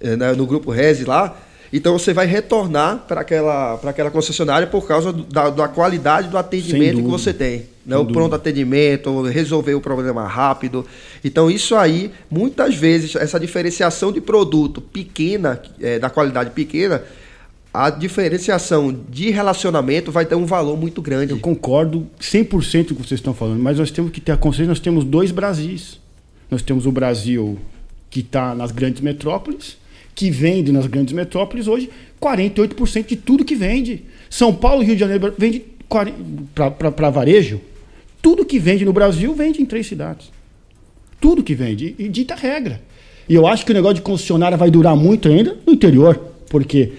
[0.00, 1.36] eh, na no grupo Rezi lá,
[1.70, 7.02] então você vai retornar para aquela, aquela concessionária por causa da, da qualidade do atendimento
[7.02, 7.66] que você tem.
[7.84, 7.94] Né?
[7.94, 10.86] O pronto atendimento, resolver o problema rápido.
[11.22, 17.04] Então, isso aí, muitas vezes, essa diferenciação de produto pequena, é, da qualidade pequena,
[17.72, 21.32] a diferenciação de relacionamento vai ter um valor muito grande.
[21.32, 22.48] Eu concordo 100%
[22.88, 25.04] com o que vocês estão falando, mas nós temos que ter a consciência, nós temos
[25.04, 26.00] dois Brasis.
[26.50, 27.58] Nós temos o Brasil
[28.10, 29.80] que está nas grandes metrópoles
[30.14, 34.04] que vende nas grandes metrópoles hoje 48% de tudo que vende.
[34.28, 35.64] São Paulo Rio de Janeiro vende
[36.54, 37.60] para varejo.
[38.20, 40.30] Tudo que vende no Brasil vende em três cidades.
[41.20, 41.94] Tudo que vende.
[41.98, 42.80] E dita regra.
[43.28, 46.16] E eu acho que o negócio de concessionária vai durar muito ainda no interior.
[46.48, 46.92] Porque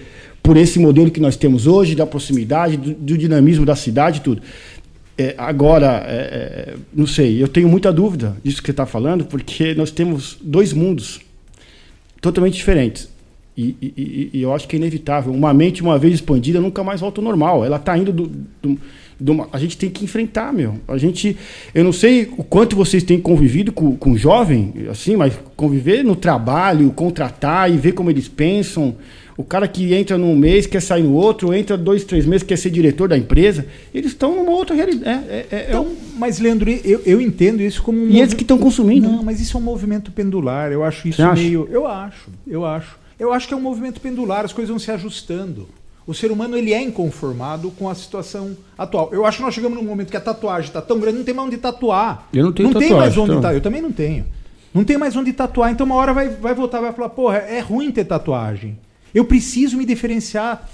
[0.44, 4.42] por esse modelo que nós temos hoje, da proximidade, do, do dinamismo da cidade tudo.
[5.16, 9.24] É, agora, é, é, não sei, eu tenho muita dúvida disso que você está falando,
[9.24, 11.20] porque nós temos dois mundos
[12.20, 13.08] totalmente diferentes.
[13.56, 15.32] E, e, e, eu acho que é inevitável.
[15.32, 17.64] Uma mente, uma vez expandida, nunca mais volta ao normal.
[17.64, 18.30] Ela está indo do,
[18.60, 18.78] do,
[19.18, 20.74] do, A gente tem que enfrentar, meu.
[20.88, 21.36] A gente.
[21.72, 26.16] Eu não sei o quanto vocês têm convivido com, com jovem, assim, mas conviver no
[26.16, 28.96] trabalho, contratar e ver como eles pensam.
[29.36, 32.56] O cara que entra num mês, quer sair no outro, entra dois, três meses, quer
[32.56, 33.66] ser diretor da empresa.
[33.92, 35.08] Eles estão numa outra realidade.
[35.08, 35.96] É, é, é então, um...
[36.16, 38.08] Mas, Leandro, eu, eu entendo isso como um.
[38.08, 39.08] E eles que estão consumindo.
[39.08, 40.70] Não, mas isso é um movimento pendular.
[40.70, 41.68] Eu acho isso meio.
[41.70, 42.96] Eu acho, eu acho.
[43.18, 45.68] Eu acho que é um movimento pendular, as coisas vão se ajustando.
[46.06, 49.08] O ser humano ele é inconformado com a situação atual.
[49.12, 51.34] Eu acho que nós chegamos num momento que a tatuagem está tão grande, não tem
[51.34, 52.28] mais onde tatuar.
[52.32, 52.90] Eu não tenho não tatuagem.
[52.90, 53.40] Não tem mais onde então.
[53.40, 53.54] tatuar.
[53.54, 54.24] Eu também não tenho.
[54.74, 55.72] Não tem mais onde tatuar.
[55.72, 58.76] Então uma hora vai, vai voltar vai falar, porra, é ruim ter tatuagem.
[59.14, 60.68] Eu preciso me diferenciar.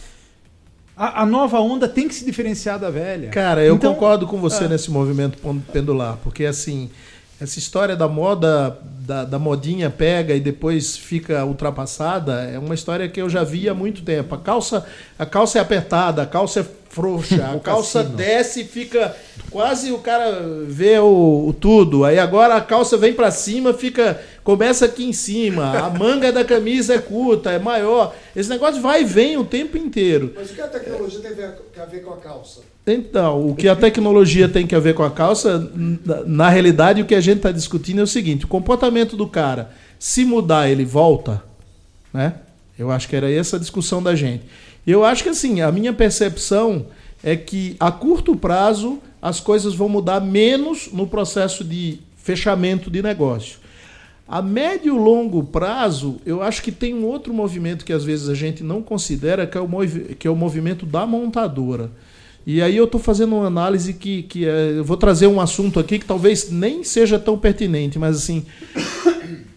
[0.96, 3.30] A, a, nova onda tem que se diferenciar da velha.
[3.30, 4.68] Cara, eu então, concordo com você é.
[4.68, 5.38] nesse movimento
[5.72, 6.90] pendular, porque assim,
[7.40, 13.08] essa história da moda, da, da, modinha pega e depois fica ultrapassada, é uma história
[13.08, 14.34] que eu já vi há muito tempo.
[14.34, 14.84] A calça,
[15.18, 19.16] a calça é apertada, a calça é frouxa, a calça desce e fica
[19.50, 22.04] quase o cara vê o, o, tudo.
[22.04, 25.78] Aí agora a calça vem para cima, fica começa aqui em cima.
[25.78, 28.12] A manga da camisa é curta, é maior.
[28.34, 30.32] Esse negócio vai e vem o tempo inteiro.
[30.34, 32.62] Mas o que a tecnologia tem a ver com a calça?
[32.84, 35.70] Então, o que a tecnologia tem que ver com a calça,
[36.26, 39.70] na realidade, o que a gente está discutindo é o seguinte: o comportamento do cara,
[40.00, 41.40] se mudar, ele volta,
[42.12, 42.34] né?
[42.76, 44.42] Eu acho que era essa a discussão da gente.
[44.84, 46.86] Eu acho que assim, a minha percepção
[47.22, 53.00] é que a curto prazo as coisas vão mudar menos no processo de fechamento de
[53.00, 53.60] negócio.
[54.30, 58.28] A médio e longo prazo, eu acho que tem um outro movimento que às vezes
[58.28, 59.68] a gente não considera, que é o,
[60.16, 61.90] que é o movimento da montadora.
[62.46, 65.80] E aí eu estou fazendo uma análise que, que é, eu vou trazer um assunto
[65.80, 68.46] aqui que talvez nem seja tão pertinente, mas assim,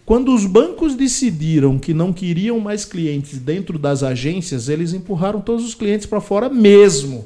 [0.04, 5.64] quando os bancos decidiram que não queriam mais clientes dentro das agências, eles empurraram todos
[5.64, 7.24] os clientes para fora mesmo.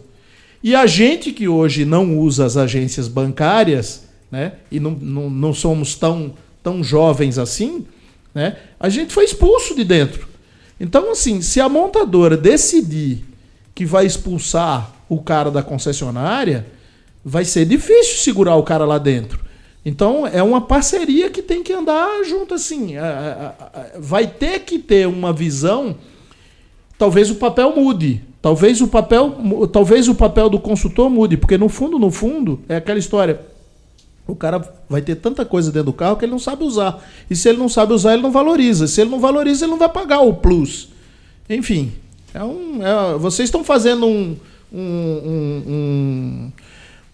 [0.63, 5.55] E a gente que hoje não usa as agências bancárias, né, e não, não, não
[5.55, 6.35] somos tão,
[6.69, 7.87] tão jovens assim,
[8.35, 10.29] né, a gente foi expulso de dentro.
[10.79, 13.25] Então, assim, se a montadora decidir
[13.75, 16.67] que vai expulsar o cara da concessionária,
[17.25, 19.41] vai ser difícil segurar o cara lá dentro.
[19.83, 22.95] Então é uma parceria que tem que andar junto assim.
[23.99, 25.97] Vai ter que ter uma visão.
[26.99, 28.23] Talvez o papel mude.
[28.43, 29.37] Talvez o papel,
[29.73, 33.41] talvez o papel do consultor mude, porque no fundo, no fundo, é aquela história.
[34.29, 37.03] O cara vai ter tanta coisa dentro do carro que ele não sabe usar.
[37.31, 38.87] E se ele não sabe usar, ele não valoriza.
[38.87, 40.91] Se ele não valoriza, ele não vai pagar o plus.
[41.49, 41.93] Enfim,
[42.35, 44.37] é um, é, vocês estão fazendo um,
[44.71, 46.53] um, um,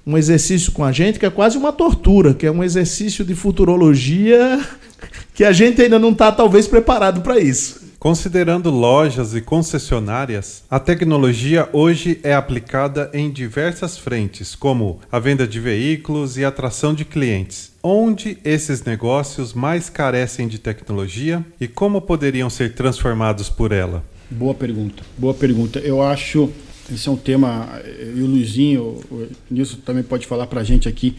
[0.05, 3.37] um, exercício com a gente que é quase uma tortura, que é um exercício de
[3.37, 4.61] futurologia
[5.33, 7.84] que a gente ainda não está, talvez, preparado para isso.
[8.05, 15.49] Considerando lojas e concessionárias, a tecnologia hoje é aplicada em diversas frentes, como a venda
[15.49, 17.73] de veículos e atração de clientes.
[17.83, 24.05] Onde esses negócios mais carecem de tecnologia e como poderiam ser transformados por ela?
[24.31, 25.79] Boa pergunta, boa pergunta.
[25.79, 26.51] Eu acho
[26.93, 27.81] esse é um tema,
[28.15, 31.17] e o Luizinho, o Nilson também pode falar para a gente aqui.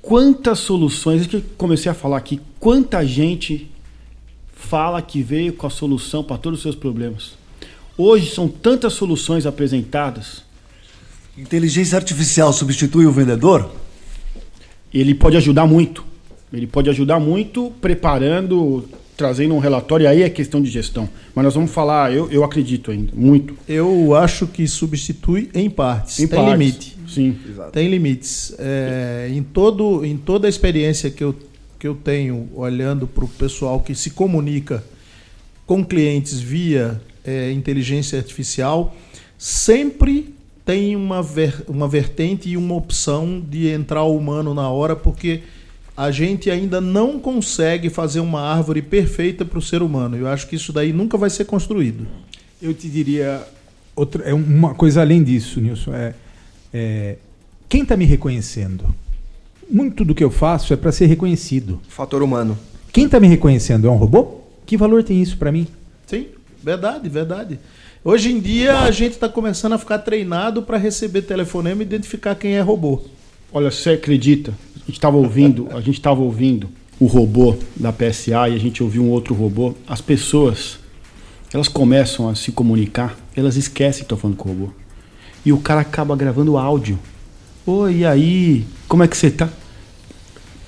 [0.00, 3.69] Quantas soluções, que comecei a falar aqui, quanta gente
[4.60, 7.32] fala que veio com a solução para todos os seus problemas.
[7.96, 10.42] Hoje são tantas soluções apresentadas.
[11.36, 13.70] Inteligência artificial substitui o vendedor?
[14.92, 16.04] Ele pode ajudar muito.
[16.52, 18.88] Ele pode ajudar muito preparando
[19.20, 21.06] trazendo um relatório, aí é questão de gestão.
[21.34, 23.54] Mas nós vamos falar, eu, eu acredito ainda, muito.
[23.68, 26.20] Eu acho que substitui em partes.
[26.20, 26.96] Em Tem partes, limite.
[27.06, 27.36] Sim.
[27.46, 27.70] Exato.
[27.70, 28.54] Tem limites.
[28.58, 31.34] É, em, todo, em toda a experiência que eu,
[31.80, 34.84] que eu tenho olhando para o pessoal que se comunica
[35.66, 38.94] com clientes via é, inteligência artificial,
[39.38, 44.94] sempre tem uma, ver, uma vertente e uma opção de entrar o humano na hora,
[44.94, 45.40] porque
[45.96, 50.18] a gente ainda não consegue fazer uma árvore perfeita para o ser humano.
[50.18, 52.06] Eu acho que isso daí nunca vai ser construído.
[52.60, 53.42] Eu te diria
[53.96, 55.94] outra, é uma coisa além disso, Nilson.
[55.94, 56.14] É,
[56.74, 57.16] é
[57.70, 58.84] quem está me reconhecendo?
[59.70, 61.80] Muito do que eu faço é para ser reconhecido.
[61.88, 62.58] Fator humano.
[62.92, 64.40] Quem está me reconhecendo é um robô?
[64.66, 65.66] Que valor tem isso para mim?
[66.06, 66.26] Sim,
[66.62, 67.58] verdade, verdade.
[68.02, 72.34] Hoje em dia a gente está começando a ficar treinado para receber telefonema e identificar
[72.34, 73.02] quem é robô.
[73.52, 74.52] Olha, você acredita
[74.90, 79.02] gente estava ouvindo, a gente estava ouvindo o robô da PSA e a gente ouviu
[79.02, 79.74] um outro robô.
[79.86, 80.78] As pessoas,
[81.52, 84.72] elas começam a se comunicar, elas esquecem que estão falando com o robô.
[85.44, 86.98] E o cara acaba gravando áudio.
[87.64, 88.66] Oi, e aí?
[88.88, 89.48] Como é que você tá?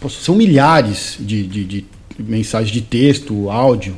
[0.09, 1.85] São milhares de, de, de
[2.19, 3.97] mensagens de texto, áudio.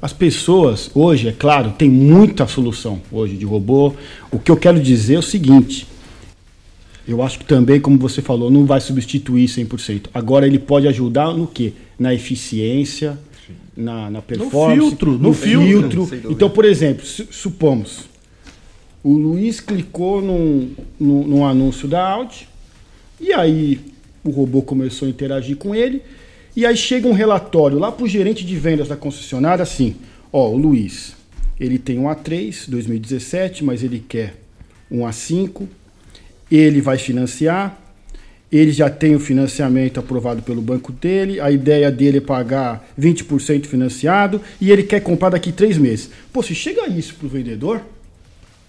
[0.00, 3.94] As pessoas, hoje, é claro, tem muita solução hoje de robô.
[4.30, 5.86] O que eu quero dizer é o seguinte:
[7.08, 10.08] eu acho que também, como você falou, não vai substituir 100%.
[10.12, 11.72] Agora ele pode ajudar no quê?
[11.98, 13.18] Na eficiência,
[13.76, 14.76] na, na performance.
[14.76, 15.12] No filtro.
[15.12, 16.06] No, no filtro.
[16.06, 16.32] filtro.
[16.32, 18.00] Então, por exemplo, supomos,
[19.04, 22.48] o Luiz clicou num, num, num anúncio da Audi,
[23.20, 23.80] e aí
[24.28, 26.02] o robô começou a interagir com ele,
[26.54, 29.96] e aí chega um relatório lá para o gerente de vendas da concessionária assim,
[30.32, 31.14] ó, o Luiz,
[31.58, 34.34] ele tem um A3 2017, mas ele quer
[34.90, 35.66] um A5
[36.50, 37.80] ele vai financiar,
[38.50, 43.66] ele já tem o financiamento aprovado pelo banco dele, a ideia dele é pagar 20%
[43.66, 46.10] financiado e ele quer comprar daqui três meses.
[46.32, 47.82] Pô, se chega isso para o vendedor,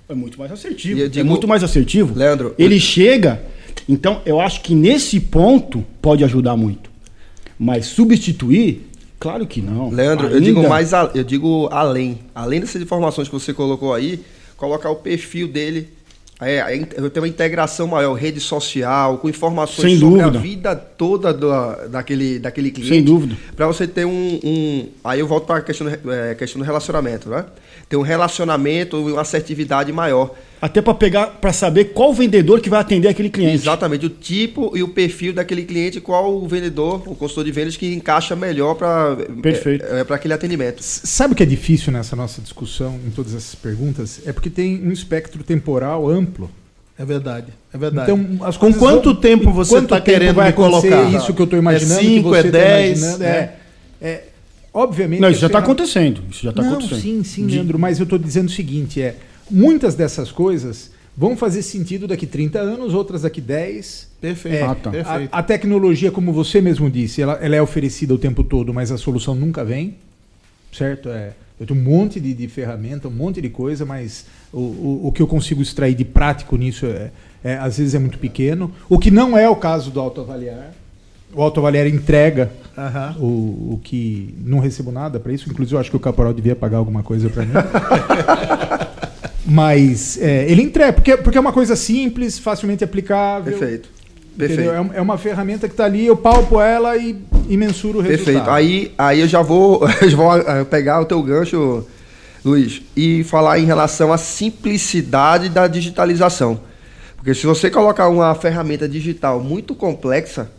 [0.09, 1.01] é muito mais assertivo.
[1.01, 2.17] É digo, é muito mais assertivo.
[2.17, 2.55] Leandro.
[2.57, 2.79] Ele eu...
[2.79, 3.41] chega.
[3.87, 6.89] Então, eu acho que nesse ponto pode ajudar muito.
[7.57, 9.89] Mas substituir, claro que não.
[9.89, 10.37] Leandro, Ainda...
[10.37, 12.19] eu digo mais, a, eu digo além.
[12.35, 14.23] Além dessas informações que você colocou aí,
[14.57, 15.97] colocar o perfil dele
[16.39, 16.61] é,
[16.95, 20.37] eu tenho uma integração maior, rede social, com informações Sem sobre dúvida.
[20.37, 21.49] a vida toda do,
[21.89, 22.93] daquele, daquele cliente.
[22.93, 23.35] Sem dúvida.
[23.55, 27.27] Para você ter um, um, Aí eu volto para a questão, é, questão do relacionamento,
[27.27, 27.43] né?
[27.89, 30.35] Ter um relacionamento e uma assertividade maior.
[30.59, 33.55] Até para pegar, para saber qual vendedor que vai atender aquele cliente.
[33.55, 37.77] Exatamente, o tipo e o perfil daquele cliente, qual o vendedor, o consultor de vendas
[37.77, 40.81] que encaixa melhor para é, é, para aquele atendimento.
[40.81, 44.21] Sabe o que é difícil nessa nossa discussão, em todas essas perguntas?
[44.25, 46.49] É porque tem um espectro temporal amplo.
[46.97, 48.11] É verdade, é verdade.
[48.11, 51.03] Então, as Com quanto vão, tempo você está querendo vai me colocar?
[51.13, 51.99] Isso que eu estou imaginando.
[51.99, 53.17] É 5, é 10.
[53.17, 53.53] Tá é,
[54.01, 54.23] é,
[54.73, 55.19] obviamente.
[55.19, 56.23] Não, isso já está acontecendo.
[56.31, 56.99] Isso já está acontecendo.
[56.99, 57.77] Sim, sim, Leandro.
[57.77, 59.15] Mas eu estou dizendo o seguinte: é
[59.49, 64.07] Muitas dessas coisas vão fazer sentido daqui 30 anos, outras daqui 10.
[64.21, 64.55] Perfeito.
[64.55, 64.91] É, ah, tá.
[64.91, 65.29] Perfeito.
[65.33, 68.91] A, a, tecnologia, como você mesmo disse, ela, ela, é oferecida o tempo todo, mas
[68.91, 69.95] a solução nunca vem.
[70.71, 71.09] Certo?
[71.09, 75.01] É, eu tenho um monte de, de ferramenta, um monte de coisa, mas o, o,
[75.07, 77.11] o, que eu consigo extrair de prático nisso é,
[77.43, 78.71] é, às vezes é muito pequeno.
[78.87, 80.71] O que não é o caso do autoavaliar.
[81.33, 82.51] O autoavaliar entrega
[83.19, 85.49] o, o que não recebo nada para isso.
[85.49, 87.53] Inclusive, eu acho que o caporal devia pagar alguma coisa para mim.
[89.49, 93.57] Mas é, ele entrega, porque, porque é uma coisa simples, facilmente aplicável.
[93.57, 93.89] Perfeito.
[94.37, 94.69] Perfeito.
[94.69, 98.25] É, é uma ferramenta que está ali, eu palpo ela e, e mensuro o resultado.
[98.25, 98.49] Perfeito.
[98.49, 101.87] Aí, aí eu já vou, eu vou eh, pegar o teu gancho,
[102.43, 106.59] Luiz, e falar em relação à simplicidade da digitalização.
[107.15, 110.51] Porque se você colocar uma ferramenta digital muito complexa,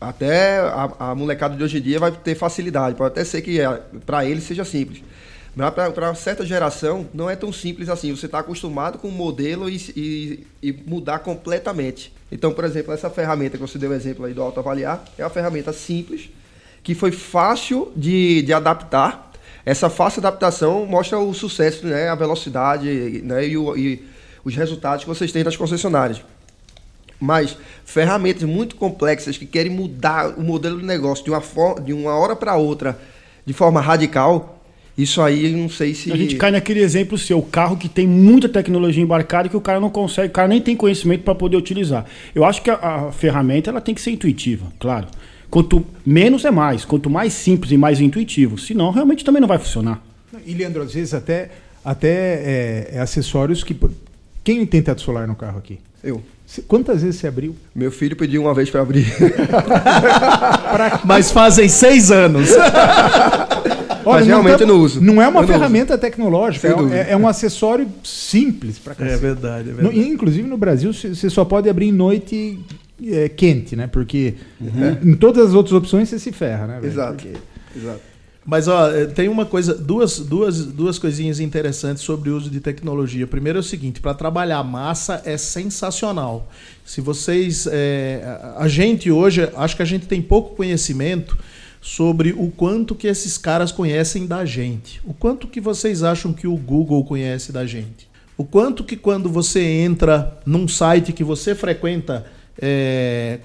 [0.00, 2.94] até a, a molecada de hoje em dia vai ter facilidade.
[2.94, 5.02] Pode até ser que eh, para ele seja simples.
[5.56, 8.14] Para certa geração não é tão simples assim.
[8.14, 12.12] Você está acostumado com um modelo e, e, e, mudar completamente.
[12.30, 15.30] Então, por exemplo, essa ferramenta que você deu o exemplo aí do autoavaliar é uma
[15.30, 16.28] ferramenta simples,
[16.82, 19.32] que foi fácil de, de adaptar.
[19.64, 24.04] essa fácil adaptação mostra o sucesso, né, a velocidade né, e, o, e
[24.44, 26.20] os resultados que vocês têm nas concessionárias.
[27.18, 31.42] Mas ferramentas muito complexas que querem mudar o modelo de negócio de uma,
[31.80, 32.98] de uma hora para outra
[33.46, 34.55] de forma radical,
[34.96, 36.10] isso aí não sei se.
[36.10, 39.60] A gente cai naquele exemplo seu, o carro que tem muita tecnologia embarcada que o
[39.60, 42.06] cara não consegue, o cara nem tem conhecimento para poder utilizar.
[42.34, 45.06] Eu acho que a, a, ferramenta ela tem que ser intuitiva, claro.
[45.50, 49.58] Quanto menos é mais, quanto mais simples e mais intuitivo, senão realmente também não vai
[49.58, 50.02] funcionar.
[50.46, 51.50] E Leandro, às vezes até,
[51.84, 53.76] até é, é acessórios que.
[54.42, 55.78] Quem tem teto solar no carro aqui?
[56.02, 56.22] Eu.
[56.68, 57.54] Quantas vezes você abriu?
[57.74, 59.04] Meu filho pediu uma vez para abrir.
[61.04, 62.48] Mas fazem seis anos.
[64.06, 65.00] Olha, Mas realmente eu não uso.
[65.00, 69.72] Não é uma eu ferramenta tecnológica, é, é, um acessório simples para É verdade, é
[69.72, 69.98] verdade.
[69.98, 72.60] No, inclusive no Brasil você só pode abrir em noite
[73.04, 73.88] é, quente, né?
[73.88, 75.10] Porque uhum.
[75.10, 76.80] em todas as outras opções você se ferra, né?
[76.84, 77.24] Exato.
[77.24, 77.36] Porque...
[77.76, 78.00] Exato.
[78.46, 82.60] Mas ó, é, tem uma coisa, duas, duas, duas coisinhas interessantes sobre o uso de
[82.60, 83.26] tecnologia.
[83.26, 86.48] Primeiro é o seguinte, para trabalhar massa é sensacional.
[86.84, 88.22] Se vocês, é,
[88.56, 91.36] a gente hoje, acho que a gente tem pouco conhecimento
[91.80, 95.00] sobre o quanto que esses caras conhecem da gente.
[95.04, 98.08] O quanto que vocês acham que o Google conhece da gente?
[98.36, 102.26] O quanto que quando você entra num site que você frequenta
[102.60, 103.38] é,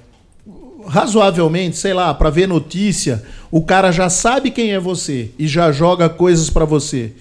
[0.85, 5.71] razoavelmente, sei lá, para ver notícia, o cara já sabe quem é você e já
[5.71, 7.13] joga coisas para você.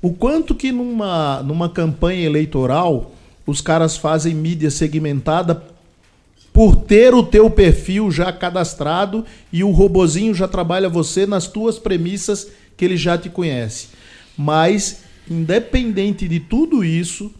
[0.00, 3.12] O quanto que numa, numa campanha eleitoral
[3.46, 5.62] os caras fazem mídia segmentada
[6.56, 11.78] por ter o teu perfil já cadastrado e o robozinho já trabalha você nas tuas
[11.78, 12.48] premissas
[12.78, 13.88] que ele já te conhece.
[14.38, 17.30] Mas independente de tudo isso,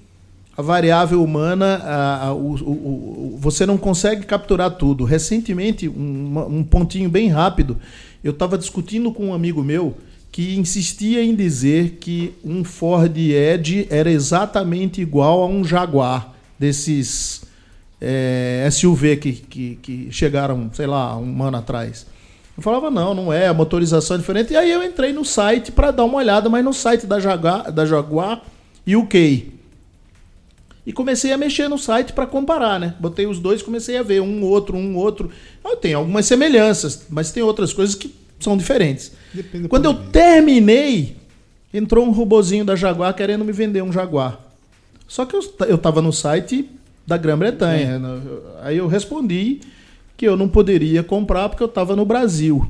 [0.55, 5.03] a variável humana, a, a, o, o, você não consegue capturar tudo.
[5.05, 7.79] Recentemente, um, um pontinho bem rápido,
[8.23, 9.97] eu estava discutindo com um amigo meu
[10.31, 17.46] que insistia em dizer que um Ford Edge era exatamente igual a um Jaguar desses
[18.01, 22.07] é, SUV que, que, que chegaram, sei lá, um ano atrás.
[22.57, 24.53] Eu falava, não, não é, a motorização é diferente.
[24.53, 27.71] E aí eu entrei no site para dar uma olhada, mas no site da Jaguar,
[27.71, 28.43] da Jaguar
[28.87, 29.57] UK
[30.87, 32.95] e comecei a mexer no site para comparar, né?
[33.01, 35.31] Botei os dois, comecei a ver um outro, um outro.
[35.65, 39.11] Ah, tem algumas semelhanças, mas tem outras coisas que são diferentes.
[39.35, 41.17] Depende Quando eu terminei,
[41.75, 44.39] entrou um robozinho da Jaguar querendo me vender um Jaguar.
[45.09, 46.71] Só que eu, eu tava no site
[47.07, 47.99] da Grã-Bretanha.
[47.99, 48.21] Né?
[48.63, 49.61] Aí eu respondi
[50.17, 52.69] que eu não poderia comprar porque eu estava no Brasil.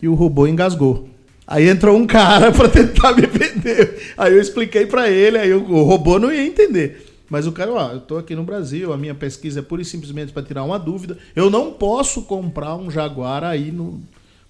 [0.00, 1.08] E o robô engasgou.
[1.46, 4.12] Aí entrou um cara para tentar me vender.
[4.16, 7.06] Aí eu expliquei para ele, aí o robô não ia entender.
[7.28, 9.84] Mas o cara, ó, eu tô aqui no Brasil, a minha pesquisa é pura e
[9.84, 11.18] simplesmente para tirar uma dúvida.
[11.34, 14.00] Eu não posso comprar um Jaguar aí no.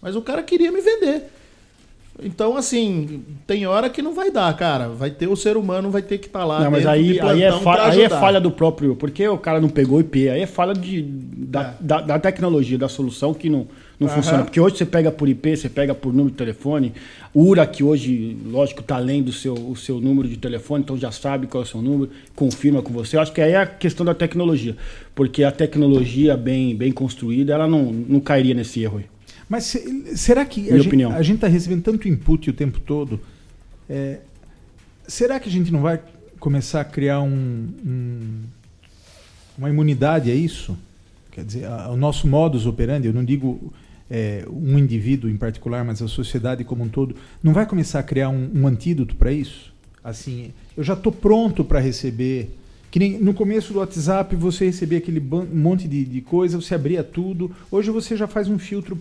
[0.03, 1.31] Mas o cara queria me vender.
[2.23, 4.89] Então, assim, tem hora que não vai dar, cara.
[4.89, 6.61] Vai ter o ser humano, vai ter que estar tá lá.
[6.61, 8.95] Não, mas aí, aí, é falha, aí é falha do próprio.
[8.95, 10.29] Porque o cara não pegou IP.
[10.29, 11.75] Aí é falha de, da, é.
[11.81, 13.67] da, da, tecnologia, da solução que não,
[13.99, 14.15] não uhum.
[14.15, 14.45] funciona.
[14.45, 16.93] Porque hoje você pega por IP, você pega por número de telefone.
[17.35, 20.97] O URA, que hoje, lógico, está lendo o seu, o seu número de telefone, então
[20.97, 23.17] já sabe qual é o seu número, confirma com você.
[23.17, 24.77] Eu acho que aí é a questão da tecnologia.
[25.17, 29.14] Porque a tecnologia bem, bem construída, ela não, não cairia nesse erro aí.
[29.49, 33.21] Mas se, será que a gente, a gente está recebendo tanto input o tempo todo?
[33.89, 34.21] É,
[35.07, 36.01] será que a gente não vai
[36.39, 38.43] começar a criar um, um,
[39.59, 40.77] uma imunidade a isso?
[41.31, 43.73] Quer dizer, o nosso modus operandi, eu não digo
[44.11, 48.03] é, um indivíduo em particular, mas a sociedade como um todo, não vai começar a
[48.03, 49.73] criar um, um antídoto para isso?
[50.03, 52.51] Assim, eu já estou pronto para receber.
[52.91, 57.03] Que nem no começo do WhatsApp você recebia aquele monte de, de coisa, você abria
[57.03, 57.51] tudo.
[57.71, 58.97] Hoje você já faz um filtro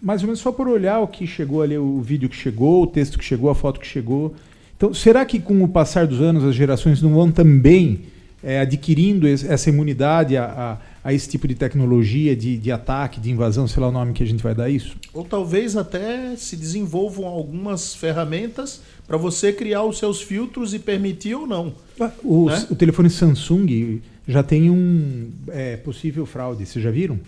[0.00, 2.86] mais ou menos só por olhar o que chegou ali, o vídeo que chegou, o
[2.86, 4.34] texto que chegou, a foto que chegou.
[4.76, 8.00] Então, será que com o passar dos anos as gerações não vão também
[8.42, 13.30] é, adquirindo essa imunidade a, a, a, esse tipo de tecnologia, de, de ataque, de
[13.30, 14.96] invasão, sei lá o nome que a gente vai dar isso?
[15.12, 21.34] Ou talvez até se desenvolvam algumas ferramentas para você criar os seus filtros e permitir
[21.34, 21.74] ou não.
[21.98, 22.66] Ah, o, né?
[22.70, 27.18] o telefone Samsung já tem um é, possível fraude, vocês já viram?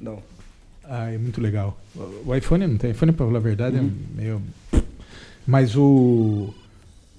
[0.00, 0.18] Não.
[0.88, 1.78] Ah, é muito legal.
[2.24, 2.90] O iPhone não tem.
[2.90, 3.92] iPhone, para falar a verdade, é uhum.
[4.18, 4.42] é meio.
[5.46, 6.52] Mas o.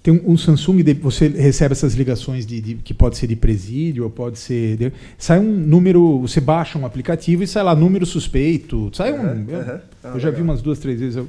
[0.02, 3.36] Tem um, um Samsung, de, você recebe essas ligações de, de, que pode ser de
[3.36, 4.78] presídio ou pode ser.
[4.78, 8.90] De, sai um número, você baixa um aplicativo e sai lá número suspeito.
[8.94, 9.22] Sai um.
[9.22, 9.80] Uhum, eu, uhum.
[10.04, 11.22] Ah, eu já vi umas duas, três vezes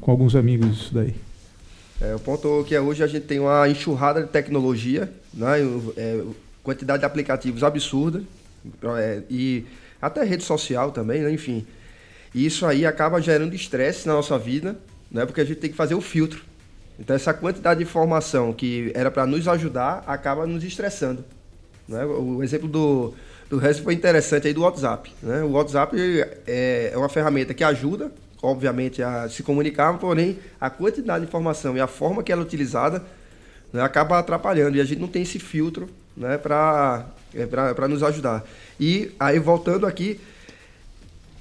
[0.00, 1.14] com alguns amigos isso daí.
[2.00, 5.60] É, o ponto que é hoje a gente tem uma enxurrada de tecnologia, né?
[5.96, 6.22] É,
[6.62, 8.22] quantidade de aplicativos absurda
[8.98, 9.64] é, e
[10.00, 11.30] até rede social também, né?
[11.30, 11.64] enfim.
[12.34, 14.76] E isso aí acaba gerando estresse na nossa vida,
[15.10, 15.26] né?
[15.26, 16.42] porque a gente tem que fazer o filtro.
[16.98, 21.24] Então, essa quantidade de informação que era para nos ajudar acaba nos estressando.
[21.88, 22.04] Né?
[22.04, 23.14] O exemplo do,
[23.50, 25.12] do resto foi interessante aí do WhatsApp.
[25.22, 25.42] Né?
[25.42, 25.96] O WhatsApp
[26.46, 28.10] é, é uma ferramenta que ajuda,
[28.42, 32.44] obviamente, a se comunicar, porém, a quantidade de informação e a forma que ela é
[32.44, 33.02] utilizada
[33.72, 34.76] né, acaba atrapalhando.
[34.76, 38.44] E a gente não tem esse filtro né, para é, nos ajudar.
[38.78, 40.20] E aí, voltando aqui,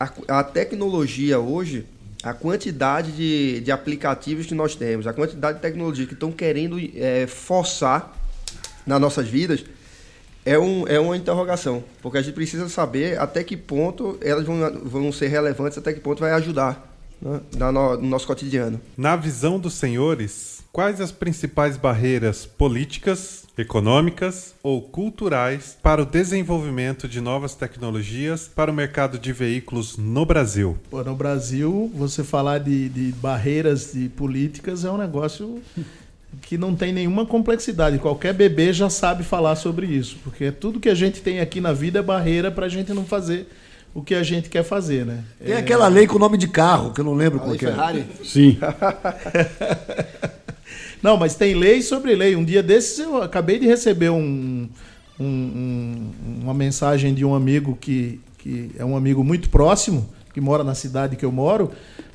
[0.01, 1.85] a, a tecnologia hoje
[2.23, 6.77] a quantidade de, de aplicativos que nós temos, a quantidade de tecnologias que estão querendo
[6.95, 8.15] é, forçar
[8.85, 9.65] nas nossas vidas,
[10.45, 11.83] é, um, é uma interrogação.
[12.01, 15.99] Porque a gente precisa saber até que ponto elas vão, vão ser relevantes, até que
[15.99, 18.79] ponto vai ajudar né, no, no nosso cotidiano.
[18.95, 27.07] Na visão dos senhores, quais as principais barreiras políticas, econômicas ou culturais para o desenvolvimento
[27.07, 30.77] de novas tecnologias para o mercado de veículos no Brasil?
[30.89, 35.61] Pô, no Brasil, você falar de, de barreiras de políticas é um negócio
[36.43, 37.99] que não tem nenhuma complexidade.
[37.99, 41.73] Qualquer bebê já sabe falar sobre isso, porque tudo que a gente tem aqui na
[41.73, 43.49] vida é barreira para a gente não fazer
[43.93, 45.21] o que a gente quer fazer, né?
[45.43, 45.57] Tem é...
[45.57, 47.57] aquela lei com o nome de carro, que eu não lembro qual é.
[47.57, 48.05] Ferrari?
[48.23, 48.57] Sim.
[51.01, 52.35] Não, mas tem lei sobre lei.
[52.35, 54.69] Um dia desses eu acabei de receber um,
[55.19, 56.11] um, um,
[56.43, 60.75] uma mensagem de um amigo que, que é um amigo muito próximo, que mora na
[60.75, 61.71] cidade que eu moro,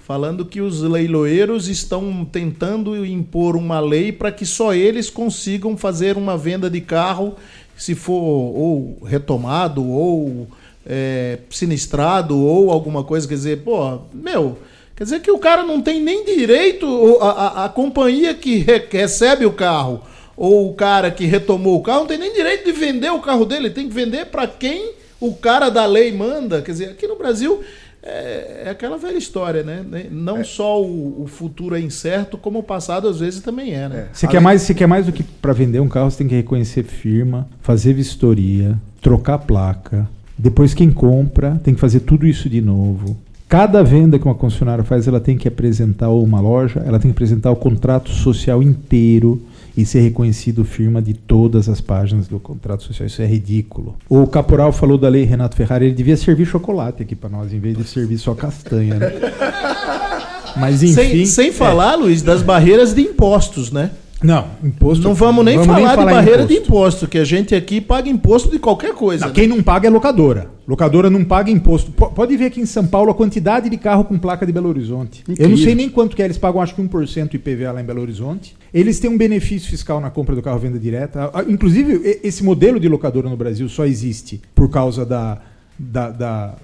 [0.07, 6.17] falando que os leiloeiros estão tentando impor uma lei para que só eles consigam fazer
[6.17, 7.35] uma venda de carro,
[7.77, 10.47] se for ou retomado ou
[10.87, 13.27] é, sinistrado ou alguma coisa.
[13.27, 14.57] Quer dizer, pô, meu
[14.97, 18.83] Quer dizer que o cara não tem nem direito, a, a, a companhia que re,
[18.91, 20.03] recebe o carro
[20.37, 23.45] ou o cara que retomou o carro não tem nem direito de vender o carro
[23.45, 26.63] dele, tem que vender para quem o cara da lei manda.
[26.63, 27.63] Quer dizer, aqui no Brasil
[28.03, 29.85] é, é aquela velha história, né?
[30.11, 30.45] Não é.
[30.45, 33.99] só o, o, futuro é incerto, como o passado às vezes também é, né?
[33.99, 34.15] É.
[34.15, 36.35] Você, quer mais, você quer mais do que para vender um carro, você tem que
[36.35, 40.09] reconhecer firma, fazer vistoria, trocar placa.
[40.39, 43.17] Depois quem compra tem que fazer tudo isso de novo.
[43.49, 47.11] Cada venda que uma concessionária faz, ela tem que apresentar, ou uma loja, ela tem
[47.11, 49.41] que apresentar o contrato social inteiro
[49.77, 53.07] e ser reconhecido firma de todas as páginas do contrato social.
[53.07, 53.95] Isso é ridículo.
[54.09, 57.61] O Caporal falou da lei Renato Ferrari, ele devia servir chocolate aqui para nós, em
[57.61, 58.95] vez de servir só castanha.
[58.95, 59.13] Né?
[60.57, 60.95] Mas enfim.
[60.95, 61.97] Sem, sem falar, é.
[61.97, 63.91] Luiz, das barreiras de impostos, né?
[64.23, 65.05] Não, imposto.
[65.05, 66.55] Não vamos nem vamos falar, nem falar de barreira imposto.
[66.55, 69.27] de imposto, que a gente aqui paga imposto de qualquer coisa.
[69.27, 69.35] Não, né?
[69.35, 70.51] Quem não paga é locadora.
[70.67, 71.93] Locadora não paga imposto.
[71.93, 74.69] P pode ver aqui em São Paulo a quantidade de carro com placa de Belo
[74.69, 75.21] Horizonte.
[75.21, 75.45] Incrível.
[75.45, 77.85] Eu não sei nem quanto que é, eles pagam acho que 1% IPVA lá em
[77.85, 78.57] Belo Horizonte.
[78.73, 81.31] Eles têm um benefício fiscal na compra do carro venda direta.
[81.49, 85.41] Inclusive, esse modelo de locadora no Brasil só existe por causa da,
[85.79, 86.55] da, da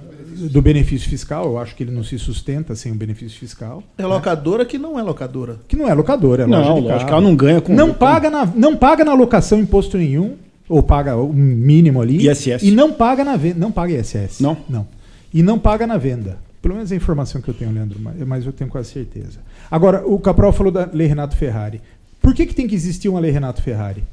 [0.51, 3.83] do benefício fiscal, eu acho que ele não se sustenta sem o um benefício fiscal.
[3.99, 4.69] É locadora né?
[4.69, 5.59] que não é locadora.
[5.69, 7.09] Que não é locadora, é não, loja de carro.
[7.09, 10.37] ela não ganha com não paga na Não paga na locação imposto nenhum,
[10.69, 12.29] ou paga o mínimo ali.
[12.29, 12.63] ISS.
[12.63, 13.59] E não paga na venda.
[13.59, 14.41] Não paga ISS.
[14.41, 14.57] Não?
[14.69, 14.87] Não.
[15.33, 16.39] E não paga na venda.
[16.63, 19.41] Pelo menos a informação que eu tenho, Leandro, mas eu tenho quase certeza.
[19.71, 21.81] Agora, o Capral falou da Lei Renato Ferrari.
[22.21, 24.05] Por que, que tem que existir uma Lei Renato Ferrari?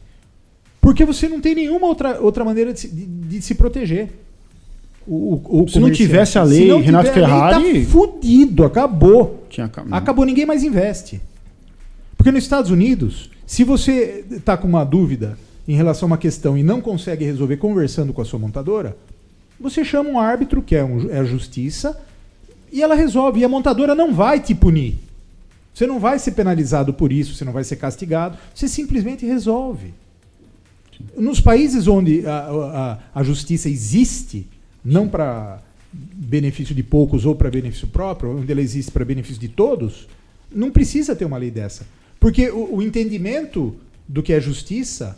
[0.81, 4.09] Porque você não tem nenhuma outra, outra maneira de se, de, de se proteger.
[5.11, 7.63] O, o Se não tivesse a lei, Renato Ferrari.
[7.63, 9.43] Lei, tá fudido, acabou.
[9.49, 11.19] Tinha, acabou, ninguém mais investe.
[12.15, 15.35] Porque nos Estados Unidos, se você está com uma dúvida
[15.67, 18.95] em relação a uma questão e não consegue resolver conversando com a sua montadora,
[19.59, 21.99] você chama um árbitro, que é, um, é a justiça,
[22.71, 23.39] e ela resolve.
[23.39, 24.99] E a montadora não vai te punir.
[25.73, 28.37] Você não vai ser penalizado por isso, você não vai ser castigado.
[28.53, 29.91] Você simplesmente resolve.
[31.17, 34.45] Nos países onde a, a, a justiça existe,
[34.89, 35.61] não para
[35.91, 40.07] benefício de poucos ou para benefício próprio, onde ela existe para benefício de todos,
[40.53, 41.85] não precisa ter uma lei dessa.
[42.19, 43.75] Porque o, o entendimento
[44.07, 45.17] do que é justiça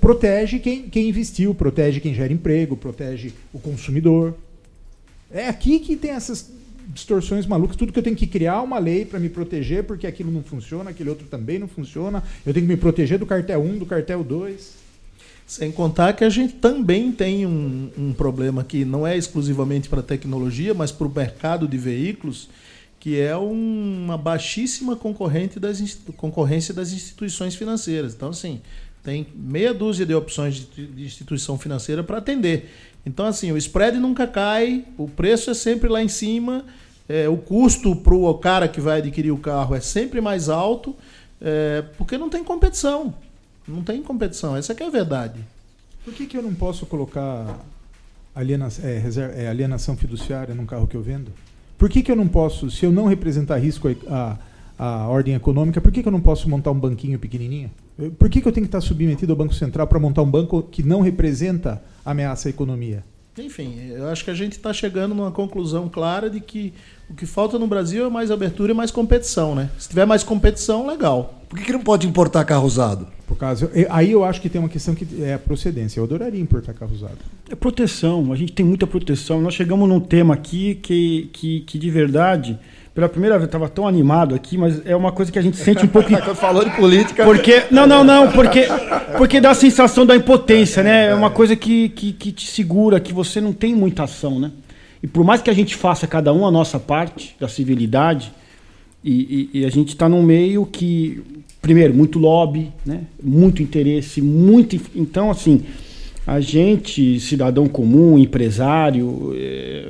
[0.00, 4.34] protege quem, quem investiu, protege quem gera emprego, protege o consumidor.
[5.30, 6.50] É aqui que tem essas
[6.88, 10.30] distorções malucas, tudo que eu tenho que criar uma lei para me proteger, porque aquilo
[10.30, 12.22] não funciona, aquele outro também não funciona.
[12.44, 14.81] Eu tenho que me proteger do cartel 1, do cartel 2.
[15.52, 20.00] Sem contar que a gente também tem um, um problema que não é exclusivamente para
[20.00, 22.48] a tecnologia, mas para o mercado de veículos,
[22.98, 25.78] que é uma baixíssima concorrente das,
[26.16, 28.14] concorrência das instituições financeiras.
[28.14, 28.62] Então, assim,
[29.04, 32.70] tem meia dúzia de opções de, de instituição financeira para atender.
[33.04, 36.64] Então, assim, o spread nunca cai, o preço é sempre lá em cima,
[37.06, 40.96] é, o custo para o cara que vai adquirir o carro é sempre mais alto,
[41.38, 43.14] é, porque não tem competição.
[43.66, 45.40] Não tem competição, essa é a verdade.
[46.04, 47.60] Por que, que eu não posso colocar
[48.34, 51.30] alienação, é, reserva, é, alienação fiduciária num carro que eu vendo?
[51.78, 54.38] Por que, que eu não posso, se eu não representar risco a,
[54.78, 57.70] a, a ordem econômica, por que, que eu não posso montar um banquinho pequenininho?
[58.18, 60.62] Por que, que eu tenho que estar submetido ao Banco Central para montar um banco
[60.62, 63.04] que não representa ameaça à economia?
[63.38, 66.74] Enfim, eu acho que a gente está chegando numa conclusão clara de que
[67.08, 69.70] o que falta no Brasil é mais abertura e mais competição, né?
[69.78, 71.42] Se tiver mais competição, legal.
[71.48, 73.06] Por que, que não pode importar carro usado?
[73.26, 75.98] Por causa, aí eu acho que tem uma questão que é a procedência.
[75.98, 77.18] Eu adoraria importar carro usado.
[77.50, 78.30] É proteção.
[78.32, 79.40] A gente tem muita proteção.
[79.40, 82.58] Nós chegamos num tema aqui que, que, que de verdade
[82.94, 85.84] pela primeira vez, estava tão animado aqui, mas é uma coisa que a gente sente
[85.84, 86.10] um pouco.
[86.36, 87.24] Falou de política.
[87.24, 87.64] Porque.
[87.70, 88.66] Não, não, não, porque,
[89.16, 91.06] porque dá a sensação da impotência, né?
[91.08, 94.50] É uma coisa que, que, que te segura, que você não tem muita ação, né?
[95.02, 98.32] E por mais que a gente faça cada um a nossa parte da civilidade,
[99.02, 101.22] e, e, e a gente está num meio que,
[101.60, 103.02] primeiro, muito lobby, né?
[103.22, 104.78] muito interesse, muito.
[104.94, 105.62] Então, assim,
[106.26, 109.88] a gente, cidadão comum, empresário, é,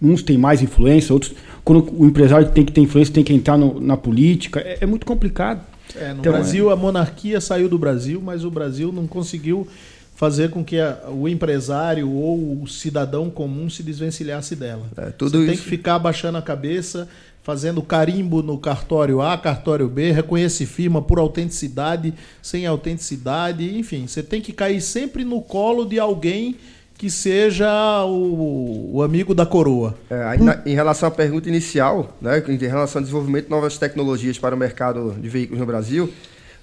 [0.00, 1.32] uns têm mais influência, outros
[1.64, 4.86] quando o empresário tem que ter influência, tem que entrar no, na política, é, é,
[4.86, 5.64] muito complicado.
[5.94, 6.72] É, no então, Brasil, é...
[6.72, 9.66] a monarquia saiu do Brasil, mas o Brasil não conseguiu
[10.14, 14.86] fazer com que a, o empresário ou o cidadão comum se desvencilhasse dela.
[14.96, 15.46] É, tudo Você isso...
[15.46, 17.08] tem que ficar abaixando a cabeça,
[17.42, 24.22] fazendo carimbo no cartório A, cartório B, reconhece firma por autenticidade, sem autenticidade, enfim, você
[24.22, 26.56] tem que cair sempre no colo de alguém
[27.02, 29.92] que seja o, o amigo da coroa.
[30.08, 34.38] É, na, em relação à pergunta inicial, né, em relação ao desenvolvimento de novas tecnologias
[34.38, 36.12] para o mercado de veículos no Brasil,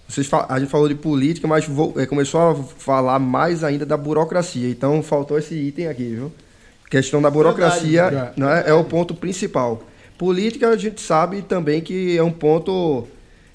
[0.07, 3.97] vocês, a gente falou de política, mas vou, é, começou a falar mais ainda da
[3.97, 4.69] burocracia.
[4.69, 6.31] Então faltou esse item aqui, viu?
[6.89, 9.83] questão da burocracia Verdade, né, é o ponto principal.
[10.17, 13.05] Política a gente sabe também que é um ponto,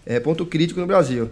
[0.04, 1.30] é, ponto crítico no Brasil.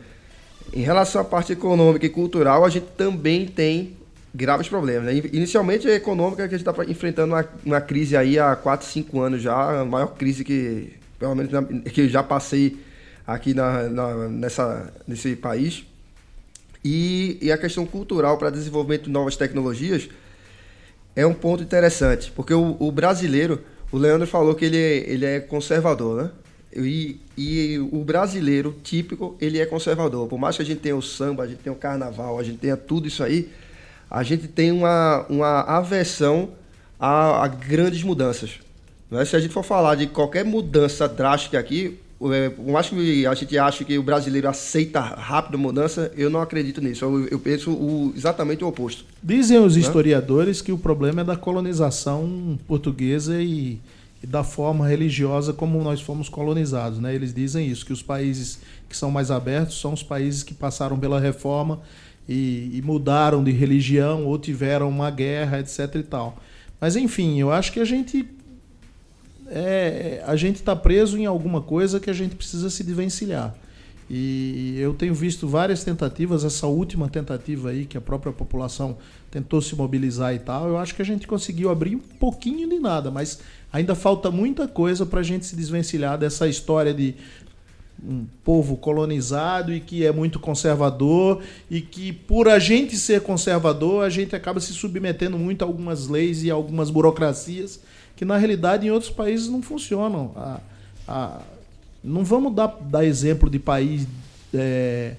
[0.73, 4.01] Em relação à parte econômica e cultural, a gente também tem
[4.35, 5.05] graves problemas.
[5.05, 5.23] Né?
[5.33, 9.21] Inicialmente a econômica que a gente está enfrentando uma, uma, crise aí há 4, 5
[9.21, 11.53] anos já, a maior crise que, pelo menos,
[11.93, 12.79] que já passei
[13.27, 15.85] aqui na, na, nessa, nesse país.
[16.85, 20.09] E, e a questão cultural para desenvolvimento de novas tecnologias
[21.15, 23.61] é um ponto interessante, porque o, o brasileiro,
[23.93, 26.31] o Leandro falou que ele, ele é conservador, né?
[26.75, 30.27] E, e, o brasileiro típico, ele é conservador.
[30.27, 32.57] Por mais que a gente tenha o samba, a gente tenha o carnaval, a gente
[32.57, 33.51] tenha tudo isso aí,
[34.13, 36.51] a gente tem uma, uma aversão
[37.01, 38.61] a, a grandes mudanças.
[39.11, 39.25] Né?
[39.25, 41.99] Se a gente for falar de qualquer mudança drástica aqui,
[42.31, 46.43] é, por mais que a gente ache que o brasileiro aceita rápido mudança, eu não
[46.43, 47.07] acredito nisso.
[47.07, 49.07] Eu, eu penso o, exatamente o oposto.
[49.23, 49.81] Dizem os né?
[49.81, 53.81] historiadores que o problema é da colonização portuguesa e,
[54.23, 56.99] e, da forma religiosa como nós fomos colonizados.
[56.99, 57.15] Né?
[57.15, 58.59] Eles dizem isso, que os países
[58.91, 61.81] que são mais abertos são os países que passaram pela reforma
[62.29, 65.97] e, e mudaram de religião ou tiveram uma guerra, etc.
[65.97, 66.37] e tal.
[66.81, 68.29] Mas enfim, eu acho que a gente
[69.49, 73.55] é, a gente está preso em alguma coisa que a gente precisa se desvencilhar.
[74.15, 78.99] E eu tenho visto várias tentativas, essa última tentativa aí, que a própria população
[79.31, 82.79] tentou se mobilizar e tal, eu acho que a gente conseguiu abrir um pouquinho de
[82.79, 83.41] nada, mas
[83.73, 87.15] ainda falta muita coisa para a gente se desvencilhar dessa história de
[88.07, 91.41] um povo colonizado e que é muito conservador
[91.71, 96.09] e que por a gente ser conservador a gente acaba se submetendo muito a algumas
[96.09, 97.81] leis e algumas burocracias
[98.17, 100.33] que na realidade em outros países não funcionam.
[100.37, 100.61] A,
[101.07, 101.41] a,
[102.03, 104.07] não vamos dar, dar exemplo de país
[104.53, 105.15] é,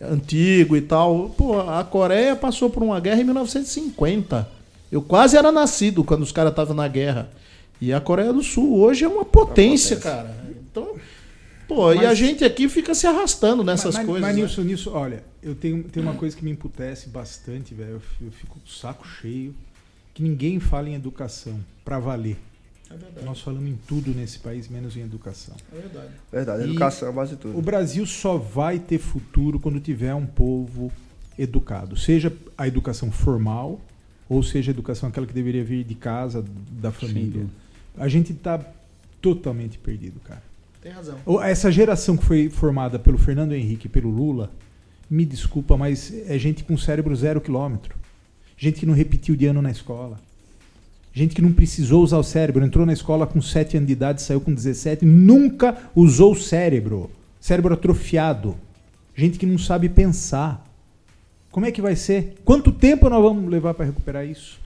[0.00, 1.30] antigo e tal.
[1.36, 4.48] Pô, a Coreia passou por uma guerra em 1950.
[4.90, 7.28] Eu quase era nascido quando os caras estavam na guerra.
[7.80, 10.10] E a Coreia do Sul hoje é uma potência, uma potência.
[10.10, 10.36] cara.
[10.70, 10.96] Então
[11.68, 14.22] Pô, mas, e a gente aqui fica se arrastando nessas mas, coisas.
[14.22, 14.42] Mas né?
[14.42, 17.90] nisso, nisso, olha, eu tenho, tenho uma coisa que me emputece bastante, velho.
[17.90, 19.54] Eu, eu fico com o saco cheio.
[20.14, 22.36] Que ninguém fala em educação para valer.
[22.90, 23.24] É verdade.
[23.24, 25.54] Nós falamos em tudo nesse país, menos em educação.
[25.72, 26.08] É verdade.
[26.32, 27.56] Verdade, educação é base de tudo.
[27.56, 30.90] O Brasil só vai ter futuro quando tiver um povo
[31.38, 31.96] educado.
[31.96, 33.80] Seja a educação formal,
[34.28, 37.42] ou seja a educação aquela que deveria vir de casa, da família.
[37.42, 37.50] Sim.
[37.96, 38.58] A gente está
[39.20, 40.42] totalmente perdido, cara.
[40.80, 41.18] Tem razão.
[41.42, 44.50] Essa geração que foi formada pelo Fernando Henrique e pelo Lula,
[45.10, 47.96] me desculpa, mas é gente com cérebro zero quilômetro.
[48.56, 50.20] Gente que não repetiu de ano na escola.
[51.12, 52.64] Gente que não precisou usar o cérebro.
[52.64, 57.10] Entrou na escola com 7 anos de idade, saiu com 17, nunca usou o cérebro.
[57.40, 58.56] Cérebro atrofiado.
[59.16, 60.64] Gente que não sabe pensar.
[61.50, 62.36] Como é que vai ser?
[62.44, 64.60] Quanto tempo nós vamos levar para recuperar isso?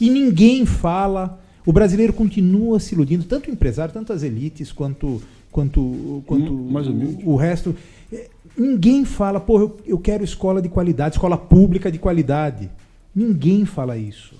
[0.00, 5.22] E ninguém fala o brasileiro continua se iludindo, tanto o empresário, tanto as elites, quanto,
[5.50, 7.74] quanto, quanto hum, o, o, resto.
[8.12, 12.70] É, ninguém fala, pô, eu, eu quero escola de qualidade, escola pública de qualidade.
[13.14, 14.34] Ninguém fala isso.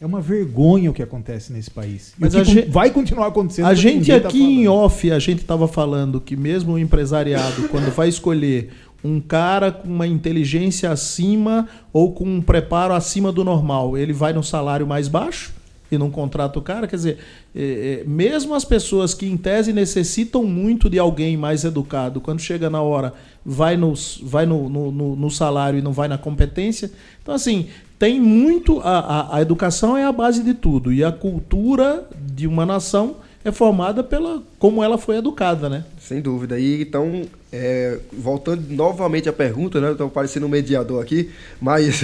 [0.00, 2.14] É uma vergonha o que acontece nesse país.
[2.16, 3.66] Mas a gente, vai continuar acontecendo.
[3.66, 7.68] A gente tá aqui tá em off, a gente estava falando que mesmo o empresariado,
[7.68, 8.70] quando vai escolher
[9.02, 14.32] um cara com uma inteligência acima ou com um preparo acima do normal, ele vai
[14.32, 15.59] no salário mais baixo
[15.90, 16.86] e não contrata o cara.
[16.86, 17.18] Quer dizer,
[17.54, 22.40] é, é, mesmo as pessoas que em tese necessitam muito de alguém mais educado, quando
[22.40, 23.12] chega na hora,
[23.44, 26.90] vai, nos, vai no, no, no, no salário e não vai na competência.
[27.22, 27.68] Então, assim,
[27.98, 28.80] tem muito.
[28.80, 30.92] A, a, a, educação é a base de tudo.
[30.92, 35.84] E a cultura de uma nação é formada pela como ela foi educada, né?
[35.98, 36.58] Sem dúvida.
[36.58, 37.22] E então,
[37.52, 39.92] é, voltando novamente à pergunta, né?
[39.92, 41.30] Estou parecendo um mediador aqui,
[41.60, 42.02] mas.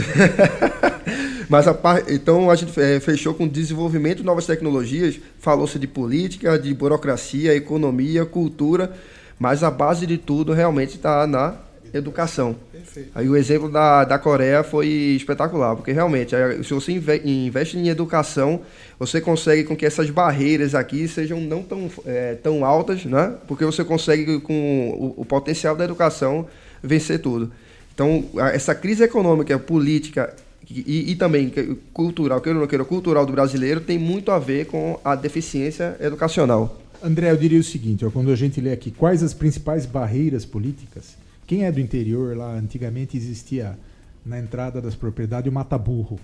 [1.49, 2.03] mas a par...
[2.11, 7.55] então a gente é, fechou com desenvolvimento de novas tecnologias, falou-se de política, de burocracia,
[7.55, 8.93] economia, cultura,
[9.39, 12.57] mas a base de tudo realmente está na educação.
[12.73, 13.11] Perfeito.
[13.15, 18.61] Aí o exemplo da, da Coreia foi espetacular, porque realmente, se você investe em educação,
[18.99, 23.35] você consegue com que essas barreiras aqui sejam não tão, é, tão altas, né?
[23.47, 26.47] porque você consegue, com o, o potencial da educação,
[26.83, 27.51] vencer tudo.
[27.95, 30.35] Então, essa crise econômica, política
[30.69, 31.53] e, e, também
[31.93, 35.97] cultural, que eu não quero, cultural do brasileiro, tem muito a ver com a deficiência
[36.01, 36.81] educacional.
[37.03, 40.45] André, eu diria o seguinte: ó, quando a gente lê aqui quais as principais barreiras
[40.45, 41.17] políticas,
[41.47, 43.79] quem é do interior lá, antigamente existia
[44.25, 46.19] na entrada das propriedades o mata-burro.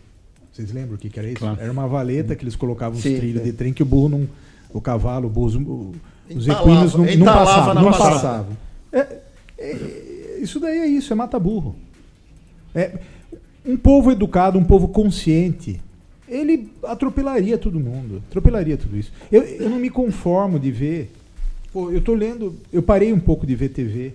[0.53, 1.39] Vocês lembram o que, que era isso?
[1.39, 1.61] Claro.
[1.61, 3.45] Era uma valeta que eles colocavam os trilhos é.
[3.45, 4.29] de trem que o burro não.
[4.75, 5.95] O cavalo, o burro,
[6.35, 7.75] os equinos não, não passavam.
[7.75, 8.57] Não passavam.
[8.93, 9.18] É,
[9.59, 11.77] é, isso daí é isso, é mata-burro.
[12.75, 12.99] É,
[13.64, 15.81] um povo educado, um povo consciente,
[16.27, 18.23] ele atropelaria todo mundo.
[18.29, 19.12] Atropelaria tudo isso.
[19.31, 21.12] Eu, eu não me conformo de ver.
[21.73, 22.57] Pô, eu tô lendo.
[22.73, 24.14] Eu parei um pouco de ver TV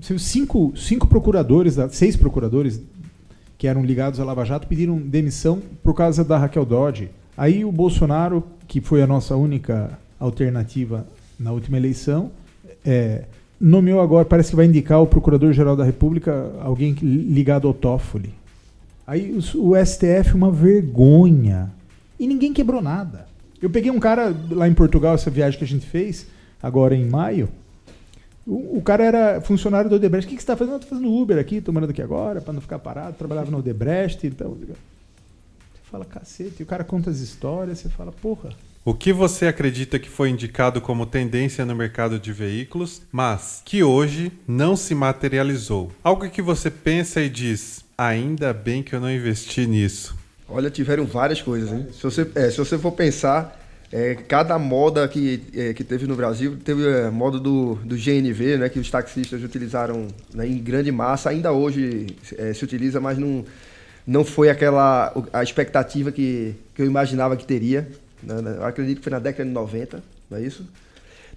[0.00, 2.80] cinco, cinco procuradores, seis procuradores
[3.56, 7.10] que eram ligados à Lava Jato pediram demissão por causa da Raquel Dodge.
[7.36, 11.06] Aí o Bolsonaro, que foi a nossa única alternativa
[11.38, 12.30] na última eleição,
[12.84, 13.24] é,
[13.60, 18.34] nomeou agora, parece que vai indicar o Procurador-Geral da República, alguém ligado ao Toffoli.
[19.06, 21.70] Aí o, o STF, uma vergonha.
[22.18, 23.26] E ninguém quebrou nada.
[23.60, 26.26] Eu peguei um cara lá em Portugal, essa viagem que a gente fez,
[26.62, 27.48] agora em maio,
[28.46, 30.26] o, o, cara era funcionário do Odebrecht.
[30.26, 30.76] O que, que você está fazendo?
[30.76, 33.16] Estou fazendo Uber aqui, estou morando aqui agora, para não ficar parado.
[33.16, 34.26] Trabalhava no Odebrecht.
[34.26, 34.54] Então...
[34.54, 34.76] Você
[35.90, 36.56] fala, cacete.
[36.60, 38.50] E o cara conta as histórias, você fala, porra.
[38.84, 43.82] O que você acredita que foi indicado como tendência no mercado de veículos, mas que
[43.82, 45.90] hoje não se materializou?
[46.02, 50.14] Algo que você pensa e diz, ainda bem que eu não investi nisso.
[50.46, 51.86] Olha, tiveram várias coisas, hein?
[51.94, 53.58] Se você, é, se você for pensar,
[53.94, 57.94] é, cada moda que, é, que teve no Brasil, teve a é, moda do, do
[57.94, 63.00] GNV, né, que os taxistas utilizaram né, em grande massa, ainda hoje é, se utiliza,
[63.00, 63.44] mas não,
[64.04, 67.88] não foi aquela a expectativa que, que eu imaginava que teria.
[68.20, 70.66] Né, né eu acredito que foi na década de 90, não é isso?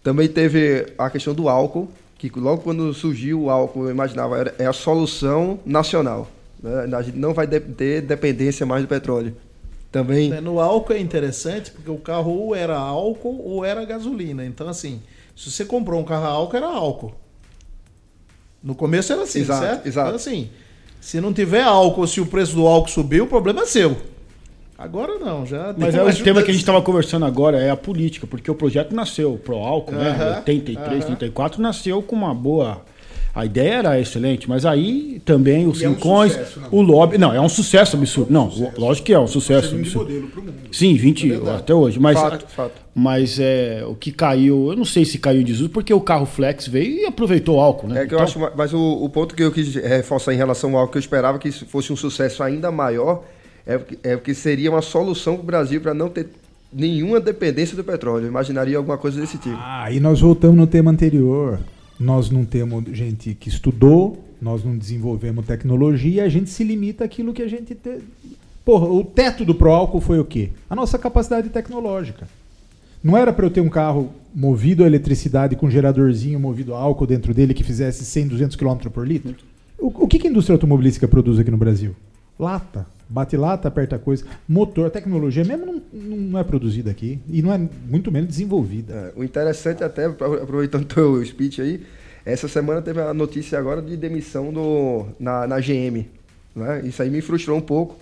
[0.01, 4.55] Também teve a questão do álcool, que logo quando surgiu o álcool, eu imaginava, era,
[4.57, 6.27] é a solução nacional.
[6.63, 6.89] Né?
[6.91, 9.35] A gente não vai ter dependência mais do petróleo.
[9.97, 10.29] Também.
[10.29, 14.45] Né, no álcool é interessante porque o carro ou era álcool ou era gasolina.
[14.45, 15.01] Então, assim,
[15.35, 17.15] se você comprou um carro a álcool, era álcool.
[18.61, 19.87] No começo era assim, exato, certo?
[19.87, 20.07] Exato.
[20.09, 20.49] Então, assim,
[21.01, 23.97] se não tiver álcool, se o preço do álcool subir, o problema é seu.
[24.77, 25.73] Agora não, já.
[25.75, 28.53] Mas é o tema que a gente estava conversando agora é a política, porque o
[28.53, 30.37] projeto nasceu pro álcool, uh -huh, né?
[30.37, 31.11] 83, uh -huh.
[31.11, 32.85] 84, nasceu com uma boa
[33.37, 37.19] a ideia era excelente, mas aí também os cincões, é um o lobby.
[37.19, 38.33] Não, é um sucesso absurdo.
[38.33, 38.81] Não, sucesso.
[38.81, 40.31] lógico que é um sucesso absurdo.
[40.71, 41.99] Sim, 20 é até hoje.
[41.99, 42.81] Mas, fato, fato.
[42.95, 46.25] mas é, o que caiu, eu não sei se caiu em desuso, porque o carro
[46.25, 47.97] Flex veio e aproveitou o álcool, né?
[47.97, 48.17] É que então...
[48.17, 50.97] eu acho, mas o, o, ponto que eu quis reforçar em relação ao álcool, que
[50.97, 53.23] eu esperava que fosse um sucesso ainda maior,
[53.67, 56.27] é porque, é porque seria uma solução para o Brasil para não ter
[56.73, 58.23] nenhuma dependência do petróleo.
[58.23, 59.55] Eu imaginaria alguma coisa desse tipo.
[59.59, 61.59] Ah, e nós voltamos no tema anterior
[61.99, 67.33] nós não temos gente que estudou, nós não desenvolvemos tecnologia, a gente se limita àquilo
[67.33, 67.99] que a gente tem.
[68.63, 70.49] Porra, o teto do Proálcool foi o quê?
[70.69, 72.27] A nossa capacidade tecnológica.
[73.03, 76.79] Não era para eu ter um carro movido a eletricidade com um geradorzinho movido a
[76.79, 79.35] álcool dentro dele que fizesse 100, 200 km por litro?
[79.79, 81.95] O, o que, que a indústria automobilística produz aqui no Brasil?
[82.37, 82.85] Lata.
[83.09, 84.25] Bate lata, aperta coisa.
[84.47, 87.19] Motor, tecnologia mesmo não, não é produzida aqui.
[87.29, 88.93] E não é muito menos desenvolvida.
[89.15, 91.85] É, o interessante até, aproveitando o teu speech aí,
[92.25, 96.05] essa semana teve a notícia agora de demissão do, na, na GM.
[96.53, 96.81] Né?
[96.83, 97.97] Isso aí me frustrou um pouco,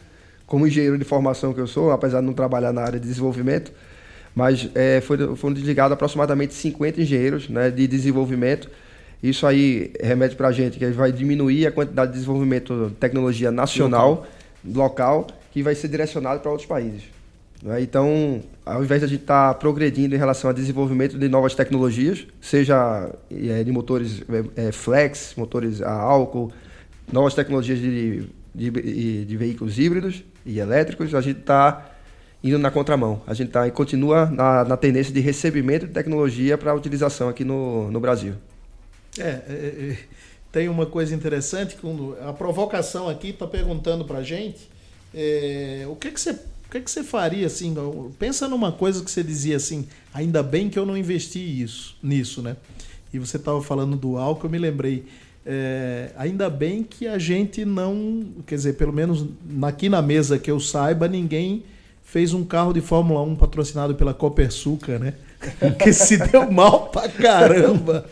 [0.47, 3.71] como engenheiro de formação que eu sou, apesar de não trabalhar na área de desenvolvimento.
[4.33, 8.69] Mas é, foi, foram desligados aproximadamente 50 engenheiros né, de desenvolvimento.
[9.21, 13.51] Isso aí remete para a gente que vai diminuir a quantidade de desenvolvimento de tecnologia
[13.51, 14.25] nacional.
[14.73, 17.03] Local que vai ser direcionado para outros países.
[17.63, 17.81] Né?
[17.81, 21.55] Então, ao invés de a gente estar tá progredindo em relação ao desenvolvimento de novas
[21.55, 24.23] tecnologias, seja é, de motores
[24.55, 26.51] é, flex, motores a álcool,
[27.11, 31.91] novas tecnologias de, de, de veículos híbridos e elétricos, a gente está
[32.43, 33.21] indo na contramão.
[33.25, 37.89] A gente tá, continua na, na tendência de recebimento de tecnologia para utilização aqui no,
[37.89, 38.35] no Brasil.
[39.17, 39.97] É, é, é,
[40.55, 44.69] tem uma coisa interessante, quando a provocação aqui está perguntando para a gente
[45.13, 47.75] é, o que, que você o que, que você faria assim?
[48.17, 52.41] Pensa numa coisa que você dizia assim, ainda bem que eu não investi isso, nisso,
[52.41, 52.55] né?
[53.13, 55.05] E você estava falando do álcool, eu me lembrei.
[55.45, 59.25] É, ainda bem que a gente não, quer dizer, pelo menos
[59.61, 61.65] aqui na mesa que eu saiba, ninguém
[62.01, 65.15] fez um carro de Fórmula 1 patrocinado pela Copersuca, né?
[65.83, 68.05] que se deu mal pra caramba.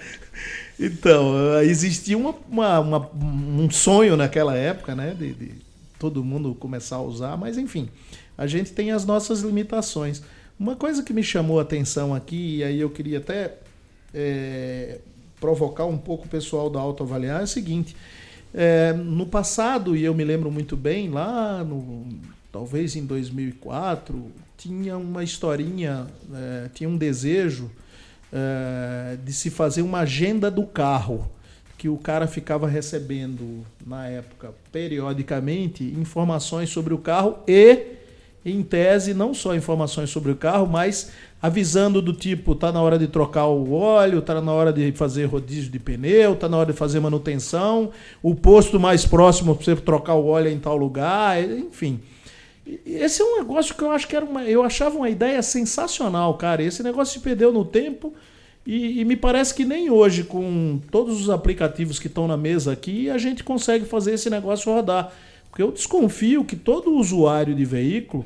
[0.79, 5.15] Então, existia uma, uma, uma, um sonho naquela época, né?
[5.17, 5.51] De, de,
[5.99, 7.87] todo mundo começar a usar, mas enfim,
[8.37, 10.21] a gente tem as nossas limitações.
[10.59, 13.55] Uma coisa que me chamou a atenção aqui, e aí eu queria até
[14.13, 14.99] é,
[15.39, 17.95] provocar um pouco o pessoal da autoavaliar, é o seguinte.
[18.53, 22.05] É, no passado, e eu me lembro muito bem, lá no,
[22.51, 27.71] talvez em 2004, tinha uma historinha, é, tinha um desejo
[28.33, 31.29] é, de se fazer uma agenda do carro,
[31.77, 37.79] que o cara ficava recebendo, na época, periodicamente, informações sobre o carro e,
[38.43, 41.11] em tese, não só informações sobre o carro, mas
[41.41, 45.25] avisando do tipo, tá na hora de trocar o óleo, tá na hora de fazer
[45.25, 49.75] rodízio de pneu, tá na hora de fazer manutenção, o posto mais próximo para você
[49.75, 51.99] trocar o óleo é em tal lugar, enfim.
[52.65, 54.43] Esse é um negócio que eu acho que era uma.
[54.43, 56.63] Eu achava uma ideia sensacional, cara.
[56.63, 58.13] Esse negócio se perdeu no tempo
[58.65, 62.71] e, e me parece que nem hoje, com todos os aplicativos que estão na mesa
[62.71, 65.11] aqui, a gente consegue fazer esse negócio rodar.
[65.49, 68.25] Porque eu desconfio que todo usuário de veículo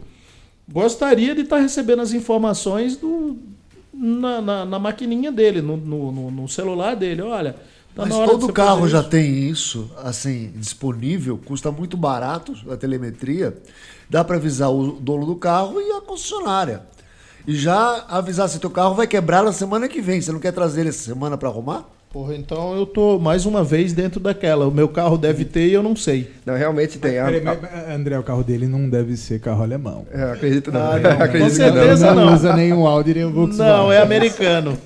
[0.69, 3.37] gostaria de estar recebendo as informações do,
[3.93, 7.23] na, na, na maquininha dele, no, no, no celular dele.
[7.23, 7.55] Olha.
[7.97, 13.57] Tá Mas todo carro já tem isso, assim, disponível, custa muito barato a telemetria.
[14.07, 16.83] Dá para avisar o dono do carro e a concessionária.
[17.47, 20.21] E já avisar se teu carro vai quebrar na semana que vem.
[20.21, 21.85] Você não quer trazer ele essa semana para arrumar?
[22.13, 24.67] Porra, então eu tô mais uma vez dentro daquela.
[24.67, 26.29] O meu carro deve ter e eu não sei.
[26.45, 27.19] Não, realmente tem.
[27.19, 27.55] Mas, a...
[27.55, 30.05] mas, André, o carro dele não deve ser carro alemão.
[30.11, 30.81] É, acredito não.
[30.81, 31.11] Ah, não.
[31.13, 32.27] acredito Com certeza não.
[32.27, 32.33] não.
[32.35, 33.75] Usa o Audi nem o Volkswagen.
[33.75, 34.77] Não, é americano.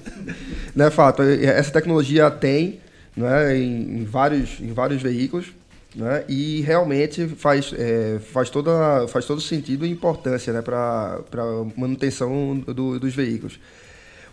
[0.74, 1.22] não é fato.
[1.24, 2.80] Essa tecnologia tem
[3.16, 5.52] né, em, em vários, em vários veículos.
[5.96, 6.24] Né?
[6.30, 12.58] E realmente faz, é, faz, toda, faz todo sentido e importância né, para a manutenção
[12.58, 13.60] do, dos veículos.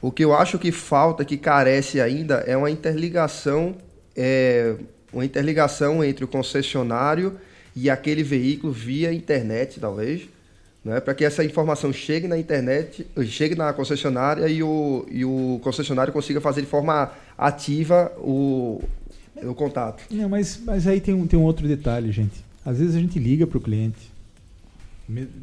[0.01, 3.74] O que eu acho que falta, que carece ainda, é uma interligação,
[4.14, 4.76] é,
[5.12, 7.37] uma interligação entre o concessionário
[7.74, 10.29] e aquele veículo via internet, talvez,
[10.89, 15.61] né, para que essa informação chegue na internet, chegue na concessionária e o, e o
[15.62, 18.82] concessionário consiga fazer de forma ativa o,
[19.43, 20.03] o contato.
[20.11, 22.43] Não, mas, mas aí tem um, tem um outro detalhe, gente.
[22.64, 24.11] Às vezes a gente liga para o cliente.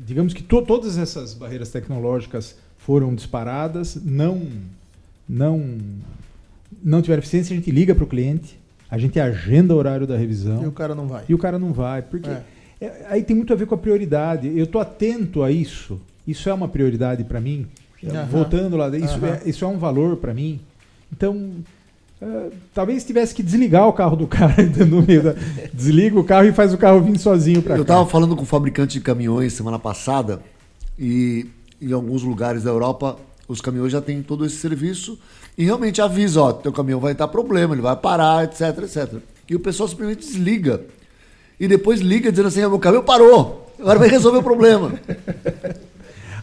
[0.05, 4.47] Digamos que to, todas essas barreiras tecnológicas foram disparadas, não,
[5.29, 5.77] não,
[6.83, 10.17] não tiveram eficiência, a gente liga para o cliente, a gente agenda o horário da
[10.17, 10.63] revisão.
[10.63, 11.23] E o cara não vai.
[11.29, 12.01] E o cara não vai.
[12.01, 12.43] Porque é.
[12.85, 14.47] É, aí tem muito a ver com a prioridade.
[14.55, 15.99] Eu estou atento a isso.
[16.27, 17.67] Isso é uma prioridade para mim.
[18.03, 18.25] Uhum.
[18.25, 19.27] Voltando lá, isso, uhum.
[19.27, 20.59] é, isso é um valor para mim.
[21.11, 21.51] Então,
[22.21, 24.55] Uh, talvez tivesse que desligar o carro do cara
[24.87, 25.35] no meio da...
[25.73, 27.77] Desliga o carro e faz o carro vir sozinho para cá.
[27.77, 30.39] Eu estava falando com o fabricante de caminhões semana passada
[30.97, 31.45] e
[31.81, 33.17] em alguns lugares da Europa
[33.49, 35.19] os caminhões já têm todo esse serviço
[35.57, 39.19] e realmente avisa, ó, teu caminhão vai estar problema, ele vai parar, etc, etc.
[39.49, 40.81] E o pessoal simplesmente desliga.
[41.59, 44.99] E depois liga dizendo assim, meu caminhão parou, agora vai resolver o problema.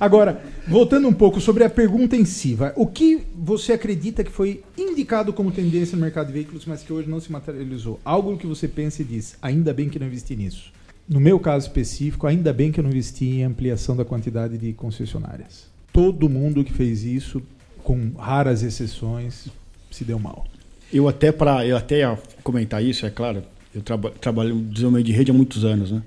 [0.03, 4.33] Agora, voltando um pouco sobre a pergunta em si, vai, o que você acredita que
[4.33, 8.01] foi indicado como tendência no mercado de veículos, mas que hoje não se materializou?
[8.05, 10.73] Algo que você pensa e diz, ainda bem que não investi nisso.
[11.09, 14.73] No meu caso específico, ainda bem que eu não investi em ampliação da quantidade de
[14.73, 15.67] concessionárias.
[15.93, 17.41] Todo mundo que fez isso,
[17.85, 19.47] com raras exceções,
[19.89, 20.49] se deu mal.
[20.93, 23.45] Eu até para eu até ia comentar isso, é claro.
[23.75, 26.03] Eu traba, trabalho no desenvolvimento de rede há muitos anos, né?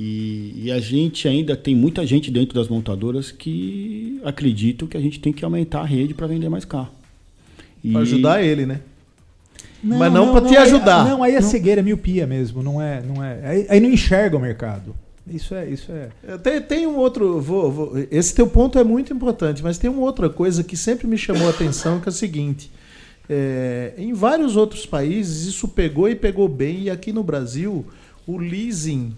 [0.00, 5.00] E, e, a gente ainda tem muita gente dentro das montadoras que acreditam que a
[5.00, 6.90] gente tem que aumentar a rede para vender mais carro.
[7.82, 8.80] Para ajudar ele, né?
[9.82, 11.04] Não, Mas não, não para te ajudar.
[11.04, 11.48] Aí, não, aí é não.
[11.48, 13.40] cegueira, é miopia mesmo, não é, não é.
[13.44, 14.94] Aí, aí, não enxerga o mercado.
[15.26, 16.38] Isso é, isso é.
[16.38, 20.02] Tem, tem um outro, vou, vou, esse teu ponto é muito importante, mas tem uma
[20.02, 22.70] outra coisa que sempre me chamou a atenção que é o seguinte:
[23.28, 27.84] é, em vários outros países isso pegou e pegou bem e aqui no Brasil
[28.26, 29.12] o leasing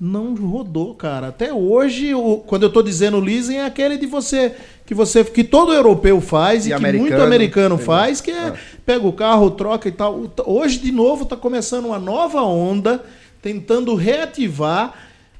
[0.00, 1.28] não rodou, cara.
[1.28, 4.54] Até hoje, o, quando eu estou dizendo leasing, é aquele de você
[4.86, 8.48] que você que todo europeu faz e, e que americano, muito americano faz, que é,
[8.48, 8.54] é,
[8.86, 10.32] pega o carro, troca e tal.
[10.46, 13.04] Hoje, de novo, está começando uma nova onda,
[13.42, 14.94] tentando reativar,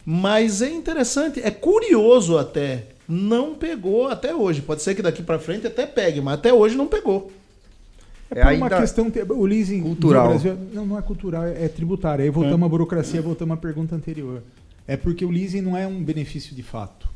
[0.05, 2.85] mas é interessante, é curioso até.
[3.09, 4.61] Não pegou até hoje.
[4.61, 7.33] Pode ser que daqui para frente até pegue, mas até hoje não pegou.
[8.35, 9.11] É, é uma questão.
[9.31, 10.25] O leasing cultural.
[10.25, 10.59] no Brasil.
[10.73, 12.25] Não, não é cultural, é tributário.
[12.25, 12.65] Aí voltamos é.
[12.65, 14.43] à burocracia, voltamos à pergunta anterior.
[14.87, 17.09] É porque o leasing não é um benefício de fato.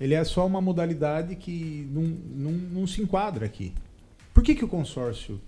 [0.00, 2.02] Ele é só uma modalidade que não,
[2.36, 3.72] não, não se enquadra aqui.
[4.32, 5.40] Por que, que o consórcio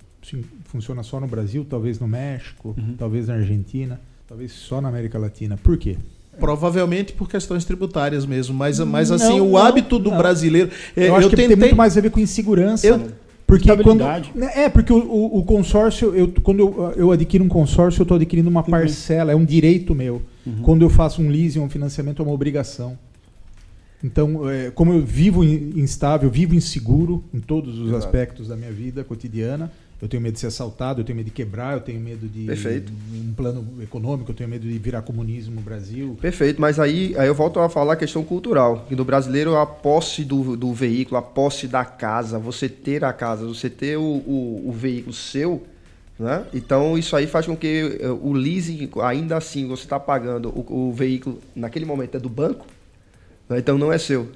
[0.65, 2.95] funciona só no Brasil, talvez no México, uhum.
[2.99, 5.57] talvez na Argentina, talvez só na América Latina?
[5.63, 5.97] Por quê?
[6.39, 10.19] Provavelmente por questões tributárias mesmo, mas, mas assim, não, o hábito do não.
[10.19, 10.71] brasileiro.
[10.97, 12.87] É, eu acho eu que tentei, tem muito mais a ver com insegurança.
[12.87, 13.13] Eu, né?
[13.51, 17.49] Porque quando, né, é, porque o, o, o, consórcio, eu, quando eu, eu adquiro um
[17.49, 18.71] consórcio, eu estou adquirindo uma uhum.
[18.71, 20.23] parcela, é um direito meu.
[20.47, 20.63] Uhum.
[20.63, 22.97] Quando eu faço um leasing, um financiamento, é uma obrigação.
[24.05, 27.97] Então, é, como eu vivo instável, vivo inseguro em todos os Exato.
[28.05, 29.71] aspectos da minha vida cotidiana,
[30.01, 32.47] eu tenho medo de ser assaltado, eu tenho medo de quebrar, eu tenho medo de
[32.47, 32.91] Perfeito.
[33.13, 36.17] um plano econômico, eu tenho medo de virar comunismo no Brasil.
[36.21, 38.87] Perfeito, mas aí, aí eu volto a falar a questão cultural.
[38.89, 43.13] Que no brasileiro a posse do, do veículo, a posse da casa, você ter a
[43.13, 45.63] casa, você ter o, o, o veículo seu,
[46.19, 46.45] né?
[46.55, 50.89] Então isso aí faz com que eh, o leasing, ainda assim, você está pagando o,
[50.89, 52.67] o veículo naquele momento é do banco,
[53.49, 53.59] né?
[53.59, 54.29] então não é seu.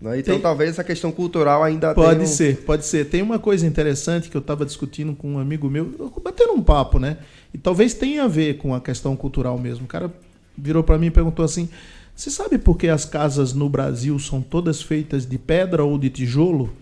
[0.00, 0.20] Né?
[0.20, 0.42] Então, Tem...
[0.42, 2.26] talvez essa questão cultural ainda Pode tenha...
[2.26, 3.06] ser, pode ser.
[3.06, 6.98] Tem uma coisa interessante que eu estava discutindo com um amigo meu, batendo um papo,
[6.98, 7.18] né?
[7.52, 9.84] E talvez tenha a ver com a questão cultural mesmo.
[9.84, 10.12] O cara
[10.56, 11.68] virou para mim e perguntou assim:
[12.14, 16.10] Você sabe por que as casas no Brasil são todas feitas de pedra ou de
[16.10, 16.72] tijolo?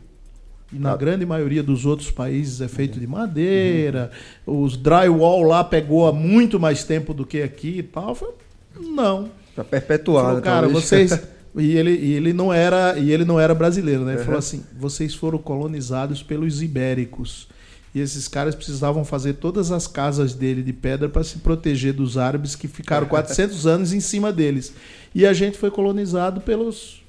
[0.73, 0.97] E na ah.
[0.97, 4.11] grande maioria dos outros países é feito de madeira.
[4.47, 4.65] Uhum.
[4.65, 8.15] Os drywall lá pegou há muito mais tempo do que aqui e tal.
[8.15, 8.35] Falei,
[8.77, 9.31] não.
[9.55, 10.25] Para perpetuar.
[10.25, 11.19] Falou, né, cara, vocês
[11.57, 14.13] E ele, e ele não era e ele não era brasileiro, né?
[14.13, 14.25] Ele uhum.
[14.27, 17.49] falou assim: vocês foram colonizados pelos ibéricos.
[17.95, 22.19] E esses caras precisavam fazer todas as casas dele de pedra para se proteger dos
[22.19, 24.75] árabes que ficaram 400 anos em cima deles.
[25.15, 27.03] E a gente foi colonizado pelos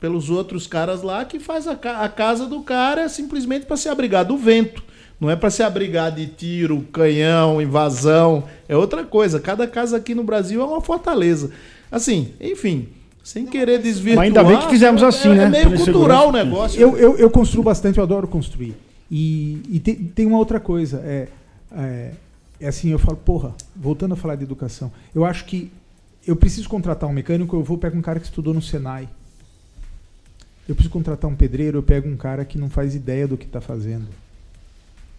[0.00, 4.24] pelos outros caras lá que faz a, a casa do cara simplesmente para se abrigar
[4.24, 4.82] do vento.
[5.20, 8.44] Não é para se abrigar de tiro, canhão, invasão.
[8.68, 9.40] É outra coisa.
[9.40, 11.50] Cada casa aqui no Brasil é uma fortaleza.
[11.90, 12.88] Assim, enfim,
[13.26, 14.24] sem querer desvirtuar.
[14.24, 15.44] Mas ainda bem que fizemos é, assim, é, né?
[15.46, 16.80] É meio cultural o negócio.
[16.80, 18.76] Eu, eu, eu, construo bastante, eu adoro construir.
[19.10, 20.98] E, e tem, tem uma outra coisa.
[21.04, 21.26] É,
[21.72, 22.12] é,
[22.60, 25.72] é, assim, eu falo, porra, voltando a falar de educação, eu acho que
[26.24, 29.08] eu preciso contratar um mecânico, eu vou pegar um cara que estudou no Senai.
[30.68, 33.46] Eu preciso contratar um pedreiro, eu pego um cara que não faz ideia do que
[33.46, 34.06] está fazendo.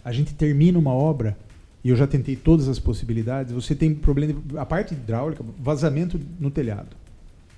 [0.04, 1.38] A gente termina uma obra,
[1.84, 6.50] e eu já tentei todas as possibilidades, você tem problema, a parte hidráulica, vazamento no
[6.50, 6.96] telhado.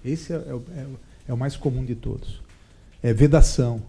[0.03, 0.85] Esse é, é, é,
[1.27, 2.41] é, o mais comum de todos.
[3.01, 3.81] É vedação.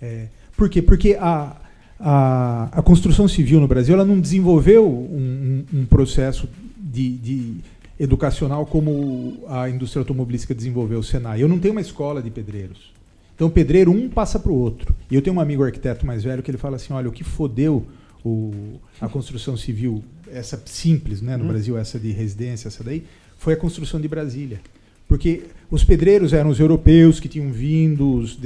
[0.00, 0.26] É,
[0.56, 0.82] por quê?
[0.82, 1.56] Porque a,
[1.98, 7.56] a, a, construção civil no Brasil ela não desenvolveu um, um, um processo de, de,
[7.98, 11.42] educacional como a indústria automobilística desenvolveu, o Senai.
[11.42, 12.94] Eu não tenho uma escola de pedreiros.
[13.34, 14.94] Então, o pedreiro, um passa para o outro.
[15.10, 17.22] E eu tenho um amigo arquiteto mais velho que ele fala assim: olha, o que
[17.22, 17.86] fodeu
[18.24, 21.48] o, a construção civil, essa simples, né, no hum.
[21.48, 23.04] Brasil, essa de residência, essa daí,
[23.38, 24.60] foi a construção de Brasília.
[25.08, 28.38] Porque os pedreiros eram os europeus que tinham vindo, os,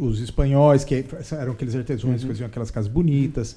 [0.00, 2.18] os, espanhóis, que eram aqueles artesãos uhum.
[2.18, 3.56] que faziam aquelas casas bonitas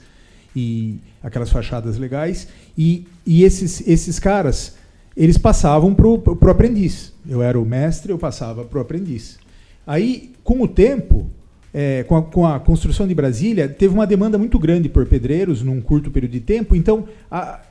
[0.56, 2.48] e aquelas fachadas legais.
[2.78, 4.76] E, e esses, esses caras,
[5.16, 7.14] eles passavam para o aprendiz.
[7.28, 9.38] Eu era o mestre, eu passava para o aprendiz.
[9.86, 11.30] Aí, com o tempo,
[11.74, 15.62] é, com, a, com, a, construção de Brasília, teve uma demanda muito grande por pedreiros
[15.62, 16.76] num curto período de tempo.
[16.76, 17.62] Então, a,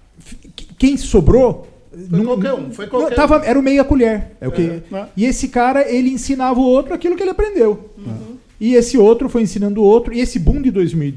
[0.78, 1.66] quem sobrou
[2.08, 3.44] foi não, qualquer um, foi qualquer tava, um.
[3.44, 4.32] Era o meia colher.
[4.40, 5.08] É o que, é, né?
[5.16, 7.90] E esse cara, ele ensinava o outro aquilo que ele aprendeu.
[7.98, 8.36] Uhum.
[8.60, 10.12] E esse outro foi ensinando o outro.
[10.12, 11.14] E esse boom de 2000,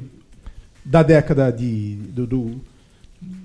[0.83, 2.61] da década de, do, do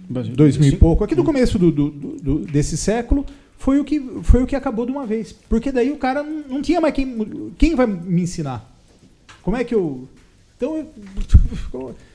[0.09, 3.24] 2000 e pouco, aqui do começo do, do, do, desse século,
[3.57, 5.33] foi o, que, foi o que acabou de uma vez.
[5.33, 7.53] Porque daí o cara não, não tinha mais quem.
[7.57, 8.70] Quem vai me ensinar?
[9.43, 10.09] Como é que eu.
[10.57, 10.76] Então.
[10.76, 11.95] Eu,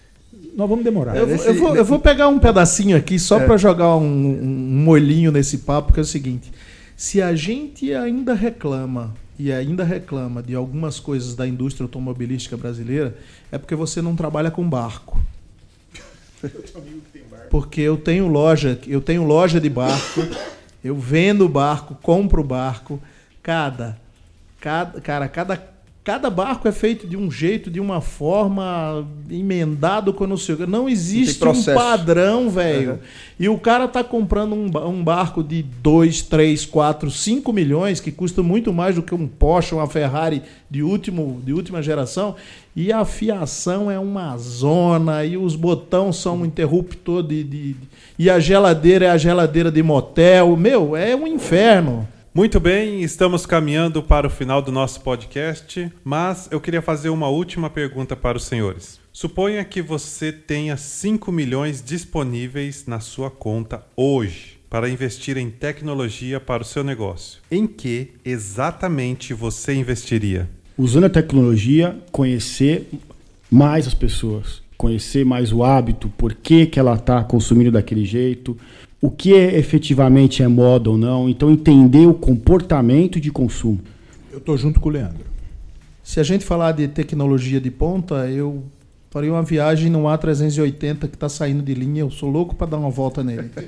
[0.55, 1.15] nós vamos demorar.
[1.15, 3.45] Eu, eu, vou, eu vou pegar um pedacinho aqui só é.
[3.45, 6.51] para jogar um, um molhinho nesse papo, que é o seguinte:
[6.95, 13.15] se a gente ainda reclama e ainda reclama de algumas coisas da indústria automobilística brasileira,
[13.51, 15.21] é porque você não trabalha com barco.
[17.49, 20.21] Porque eu tenho loja, eu tenho loja de barco,
[20.83, 22.99] eu vendo barco, compro barco,
[23.41, 23.97] cada,
[24.59, 25.57] cada cara, cada
[26.08, 30.66] Cada barco é feito de um jeito, de uma forma, emendado com não sei o
[30.66, 32.91] Não existe um padrão, velho.
[32.91, 32.99] Uhum.
[33.38, 38.10] E o cara tá comprando um, um barco de 2, 3, 4, 5 milhões, que
[38.10, 42.38] custa muito mais do que um Porsche, uma Ferrari de, último, de última geração.
[42.74, 47.88] E a fiação é uma zona, e os botões são um interruptor de, de, de.
[48.18, 50.55] E a geladeira é a geladeira de motel.
[50.55, 52.08] Meu, é um inferno.
[52.38, 57.27] Muito bem, estamos caminhando para o final do nosso podcast, mas eu queria fazer uma
[57.27, 58.99] última pergunta para os senhores.
[59.11, 66.39] Suponha que você tenha 5 milhões disponíveis na sua conta hoje para investir em tecnologia
[66.39, 67.41] para o seu negócio.
[67.49, 70.47] Em que exatamente você investiria?
[70.77, 72.88] Usando a tecnologia, conhecer
[73.49, 78.55] mais as pessoas, conhecer mais o hábito, por que, que ela está consumindo daquele jeito,
[79.02, 81.30] o que é, efetivamente é moda ou não.
[81.30, 83.80] Então, entender o comportamento de consumo.
[84.32, 85.26] Eu estou junto com o Leandro.
[86.04, 88.64] Se a gente falar de tecnologia de ponta, eu
[89.10, 92.02] faria uma viagem no A380 que está saindo de linha.
[92.02, 93.52] Eu sou louco para dar uma volta nele.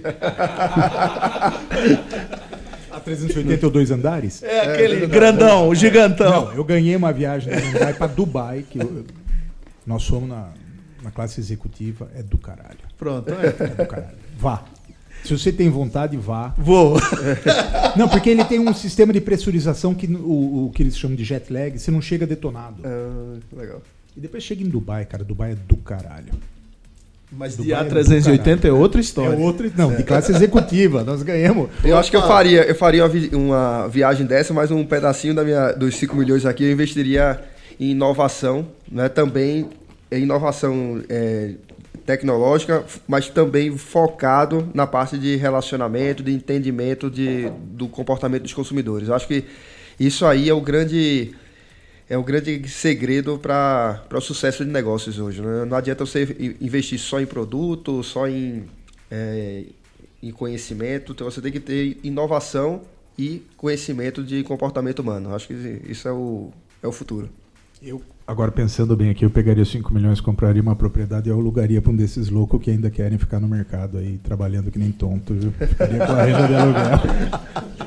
[2.92, 4.42] A380 ou dois andares?
[4.42, 6.46] É aquele é, grandão, o gigantão.
[6.48, 7.54] Não, eu ganhei uma viagem
[7.98, 9.06] para Dubai, que eu,
[9.86, 10.50] nós somos na,
[11.04, 12.80] na classe executiva, é do caralho.
[12.98, 13.32] Pronto.
[13.32, 14.18] É, é do caralho.
[14.38, 14.64] Vá.
[15.24, 16.53] Se você tem vontade, vá.
[16.57, 16.97] Vou.
[17.95, 21.24] Não, porque ele tem um sistema de pressurização que o, o que eles chamam de
[21.24, 22.82] jet lag, você não chega detonado.
[22.84, 23.82] Ah, legal.
[24.15, 25.24] E depois chega em Dubai, cara.
[25.24, 26.34] Dubai é do caralho.
[27.32, 29.36] Mas Dubai de A380 é, é, outra história.
[29.36, 31.03] É outra, não, de classe executiva.
[31.03, 31.70] Nós ganhamos.
[31.84, 35.36] Eu acho que eu faria, eu faria uma, vi uma viagem dessa, mas um pedacinho
[35.36, 37.39] da minha, dos 5 milhões aqui eu investiria
[37.80, 39.07] em inovação, né?
[39.07, 39.70] Também
[40.11, 41.53] em inovação é,
[42.06, 49.08] tecnológica, mas também focado na parte de relacionamento, de entendimento de, do comportamento dos consumidores.
[49.08, 49.46] Eu acho que
[50.00, 51.36] isso aí é o grande
[52.10, 55.42] é o grande segredo para o sucesso de negócios hoje.
[55.42, 55.66] Né?
[55.66, 58.66] Não adianta você investir só em produto, só em,
[59.12, 59.66] é,
[60.22, 61.12] em conhecimento.
[61.12, 62.82] Então você tem que ter inovação
[63.16, 65.36] e conhecimento de comportamento humano.
[65.36, 65.54] Acho que
[65.88, 67.30] isso é o, é o futuro.
[67.80, 71.82] Eu, agora pensando bem aqui, eu pegaria 5 milhões, compraria uma propriedade e eu alugaria
[71.82, 75.34] para um desses loucos que ainda querem ficar no mercado aí, trabalhando que nem tonto,
[75.34, 75.52] viu?
[75.52, 77.00] Ficaria com a renda de aluguel.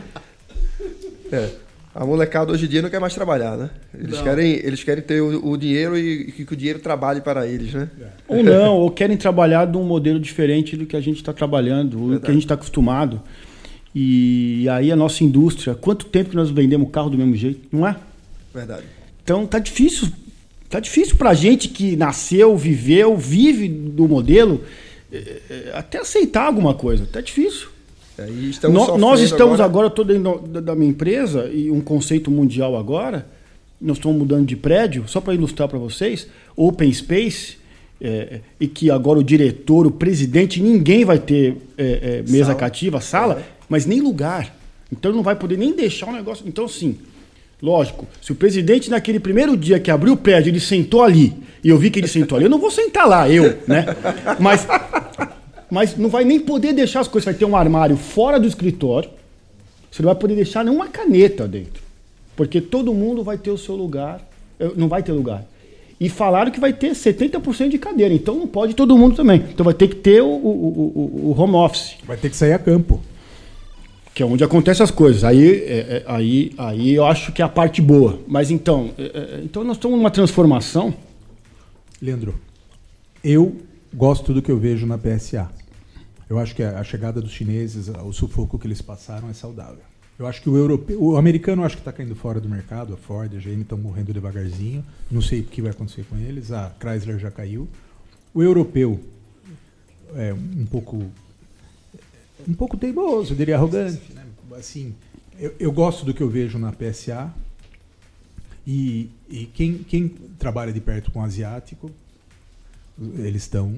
[1.34, 1.49] É.
[1.95, 3.70] A molecada hoje em dia não quer mais trabalhar, né?
[3.99, 7.47] Eles, querem, eles querem ter o, o dinheiro e que, que, o dinheiro trabalhe para
[7.47, 7.88] eles, né?
[8.28, 12.16] Ou não, ou querem trabalhar de um modelo diferente do que a gente está trabalhando,
[12.16, 13.22] do que a gente está acostumado.
[13.95, 17.88] E aí a nossa indústria, quanto tempo que nós vendemos carro do mesmo jeito, não
[17.88, 17.97] é?
[18.53, 18.84] Verdade.
[19.24, 20.12] Então tá difícil.
[20.72, 24.62] Tá difícil pra gente que nasceu, viveu, vive do modelo,
[25.12, 25.16] é,
[25.50, 27.04] é, até aceitar alguma coisa.
[27.04, 27.68] Tá difícil.
[28.16, 28.26] É,
[28.68, 33.26] no, nós estamos agora, agora dentro da minha empresa, e um conceito mundial agora,
[33.78, 37.58] nós estamos mudando de prédio, só para ilustrar para vocês, Open Space,
[38.00, 42.54] é, e que agora o diretor, o presidente, ninguém vai ter é, é, mesa sala.
[42.54, 43.44] cativa, sala, é.
[43.68, 44.56] mas nem lugar.
[44.90, 46.48] Então não vai poder nem deixar o negócio.
[46.48, 46.96] Então, sim,
[47.62, 51.32] Lógico, se o presidente naquele primeiro dia que abriu o prédio, ele sentou ali,
[51.62, 53.86] e eu vi que ele sentou ali, eu não vou sentar lá, eu, né?
[54.40, 54.66] Mas,
[55.70, 57.24] mas não vai nem poder deixar as coisas.
[57.26, 59.08] Vai ter um armário fora do escritório,
[59.88, 61.80] você não vai poder deixar nenhuma caneta dentro.
[62.34, 64.20] Porque todo mundo vai ter o seu lugar,
[64.74, 65.44] não vai ter lugar.
[66.00, 69.44] E falaram que vai ter 70% de cadeira, então não pode todo mundo também.
[69.52, 71.94] Então vai ter que ter o, o, o, o home office.
[72.04, 73.00] Vai ter que sair a campo
[74.22, 75.24] que é onde acontecem as coisas.
[75.24, 78.20] Aí, é, é, aí, aí eu acho que é a parte boa.
[78.28, 80.94] Mas então, é, é, então nós estamos numa transformação.
[82.00, 82.34] Leandro,
[83.24, 83.56] eu
[83.92, 85.50] gosto do que eu vejo na PSA.
[86.30, 89.82] Eu acho que a chegada dos chineses, o sufoco que eles passaram é saudável.
[90.18, 92.96] Eu acho que o europeu, o americano acho que está caindo fora do mercado, a
[92.96, 94.84] Ford, a GM estão morrendo devagarzinho.
[95.10, 96.52] Não sei o que vai acontecer com eles.
[96.52, 97.68] A Chrysler já caiu.
[98.32, 99.00] O europeu
[100.14, 101.10] é um pouco
[102.49, 104.12] um pouco teimoso, eu diria arrogante.
[104.12, 104.24] Né?
[104.57, 104.95] Assim,
[105.38, 107.32] eu, eu, gosto do que eu vejo na PSA.
[108.66, 110.09] E, e quem, quem
[110.39, 111.90] trabalha de perto com asiático,
[113.19, 113.74] eles estão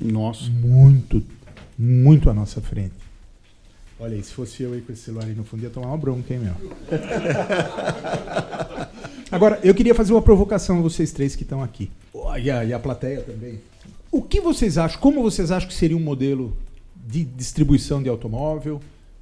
[0.00, 1.22] muito,
[1.78, 2.94] muito à nossa frente.
[4.00, 5.96] Olha aí, se fosse eu aí com esse celular aí no fundo, ia tomar uma
[5.96, 6.54] bronca, hein, meu?
[9.30, 11.90] Agora, eu queria fazer uma provocação a vocês três que estão aqui.
[12.42, 13.60] E a, e a plateia também.
[14.10, 16.56] O que vocês acham, como vocês acham que seria um modelo
[17.08, 18.80] de distribuição de automóvel,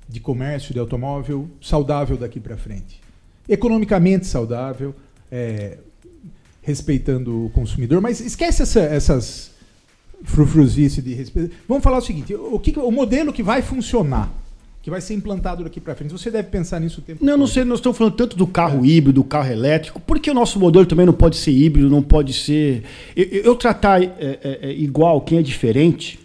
[0.09, 3.01] de comércio de automóvel saudável daqui para frente.
[3.49, 4.93] Economicamente saudável,
[5.31, 5.79] é,
[6.63, 9.53] respeitando o consumidor, mas esquece essa, essas
[10.25, 11.55] frufruzices de respeito.
[11.69, 14.33] Vamos falar o seguinte: o, que, o modelo que vai funcionar,
[14.83, 16.11] que vai ser implantado daqui para frente.
[16.11, 18.85] Você deve pensar nisso o tempo Não, não sei, nós estamos falando tanto do carro
[18.85, 18.89] é.
[18.89, 20.01] híbrido, do carro elétrico.
[20.01, 22.83] Por que o nosso modelo também não pode ser híbrido, não pode ser.
[23.15, 26.19] Eu, eu tratar é, é, é, igual quem é diferente,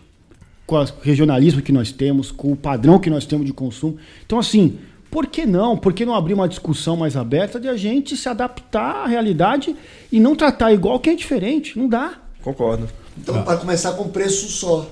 [0.66, 3.98] com o regionalismo que nós temos, com o padrão que nós temos de consumo.
[4.26, 4.78] Então, assim,
[5.10, 5.78] por que não?
[5.78, 9.76] Por que não abrir uma discussão mais aberta de a gente se adaptar à realidade
[10.12, 11.78] e não tratar igual quem é diferente?
[11.78, 12.14] Não dá.
[12.42, 12.88] Concordo.
[13.18, 13.44] Então, ah.
[13.44, 14.90] para começar com preço só.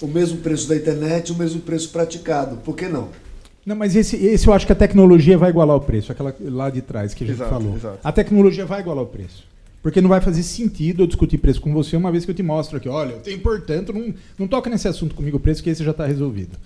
[0.00, 2.58] O mesmo preço da internet, o mesmo preço praticado.
[2.58, 3.08] Por que não?
[3.66, 6.70] Não, mas esse, esse eu acho que a tecnologia vai igualar o preço, aquela lá
[6.70, 7.74] de trás que a gente exato, falou.
[7.74, 7.98] Exato.
[8.02, 9.44] A tecnologia vai igualar o preço.
[9.88, 12.42] Porque não vai fazer sentido eu discutir preço com você uma vez que eu te
[12.42, 15.70] mostro aqui, olha, eu tenho, portanto, não, não toca nesse assunto comigo o preço, que
[15.70, 16.58] esse já está resolvido.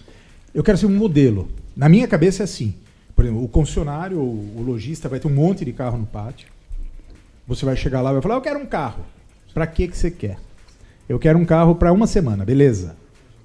[0.52, 1.48] Eu quero ser um modelo.
[1.76, 2.74] Na minha cabeça é assim.
[3.14, 6.48] Por exemplo, o concessionário, o lojista vai ter um monte de carro no pátio.
[7.46, 9.04] Você vai chegar lá e vai falar, eu quero um carro.
[9.54, 10.38] Para que que você quer?
[11.08, 12.96] Eu quero um carro para uma semana, beleza?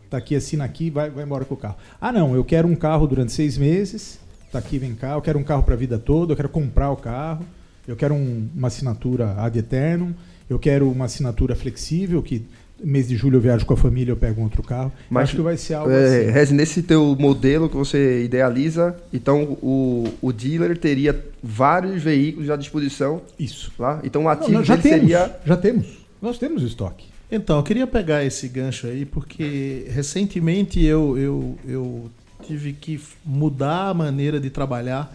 [0.10, 1.76] Tá aqui, assina aqui, vai, vai embora com o carro.
[2.02, 4.20] Ah, não, eu quero um carro durante seis meses.
[4.52, 5.12] Tá aqui, vem cá.
[5.12, 6.34] Eu quero um carro para a vida toda.
[6.34, 7.46] Eu quero comprar o carro.
[7.88, 10.14] Eu quero um, uma assinatura ad eternum.
[10.50, 12.46] Eu quero uma assinatura flexível que
[12.84, 14.92] mês de julho eu viajo com a família, eu pego um outro carro.
[15.10, 16.54] Mas acho que vai ser algo é, assim.
[16.54, 23.22] nesse teu modelo que você idealiza, então o, o dealer teria vários veículos à disposição.
[23.40, 23.72] Isso.
[23.80, 24.00] Lá.
[24.04, 25.36] Então o ativo Não, já temos, seria.
[25.46, 25.88] Já temos.
[26.22, 27.06] Nós temos estoque.
[27.30, 32.12] Então, eu queria pegar esse gancho aí, porque recentemente eu, eu, eu
[32.46, 35.14] tive que mudar a maneira de trabalhar.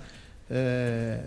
[0.55, 1.20] É,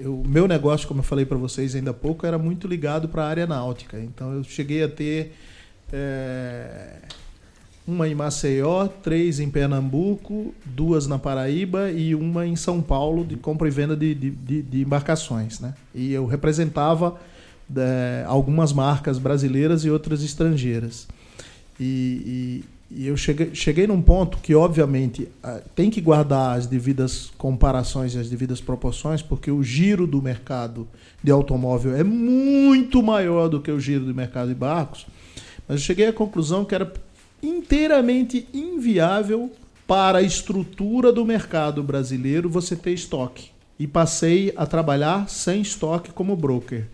[0.00, 3.24] o meu negócio, como eu falei para vocês ainda há pouco, era muito ligado para
[3.24, 4.00] a área náutica.
[4.00, 5.34] Então, eu cheguei a ter
[5.92, 6.96] é,
[7.86, 13.36] uma em Maceió, três em Pernambuco, duas na Paraíba e uma em São Paulo de
[13.36, 15.60] compra e venda de, de, de embarcações.
[15.60, 15.74] Né?
[15.94, 17.20] E eu representava
[17.76, 21.06] é, algumas marcas brasileiras e outras estrangeiras.
[21.78, 25.28] E, e, e eu cheguei, cheguei num ponto que, obviamente,
[25.74, 30.86] tem que guardar as devidas comparações e as devidas proporções, porque o giro do mercado
[31.22, 35.06] de automóvel é muito maior do que o giro do mercado de barcos.
[35.66, 36.92] Mas eu cheguei à conclusão que era
[37.42, 39.50] inteiramente inviável
[39.86, 43.50] para a estrutura do mercado brasileiro você ter estoque.
[43.78, 46.86] E passei a trabalhar sem estoque como broker.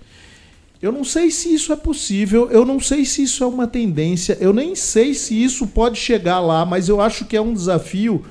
[0.82, 4.36] Eu não sei se isso é possível, eu não sei se isso é uma tendência,
[4.40, 8.24] eu nem sei se isso pode chegar lá, mas eu acho que é um desafio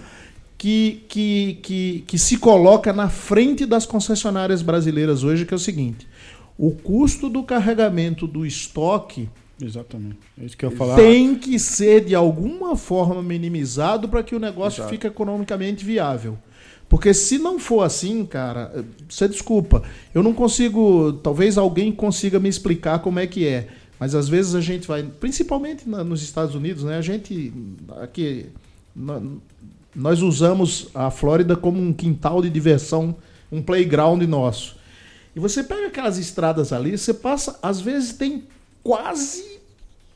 [0.57, 5.59] que, que, que, que se coloca na frente das concessionárias brasileiras hoje, que é o
[5.59, 6.05] seguinte:
[6.57, 9.29] o custo do carregamento do estoque.
[9.59, 10.17] Exatamente.
[10.39, 10.97] É isso que eu falar.
[10.97, 14.89] Tem que ser de alguma forma minimizado para que o negócio Exato.
[14.89, 16.37] fique economicamente viável.
[16.91, 19.81] Porque se não for assim, cara, você desculpa,
[20.13, 21.13] eu não consigo.
[21.23, 23.69] Talvez alguém consiga me explicar como é que é.
[23.97, 26.97] Mas às vezes a gente vai, principalmente na, nos Estados Unidos, né?
[26.97, 27.53] A gente
[28.01, 28.47] aqui
[29.95, 33.15] nós usamos a Flórida como um quintal de diversão,
[33.49, 34.75] um playground nosso.
[35.33, 38.43] E você pega aquelas estradas ali, você passa, às vezes tem
[38.83, 39.61] quase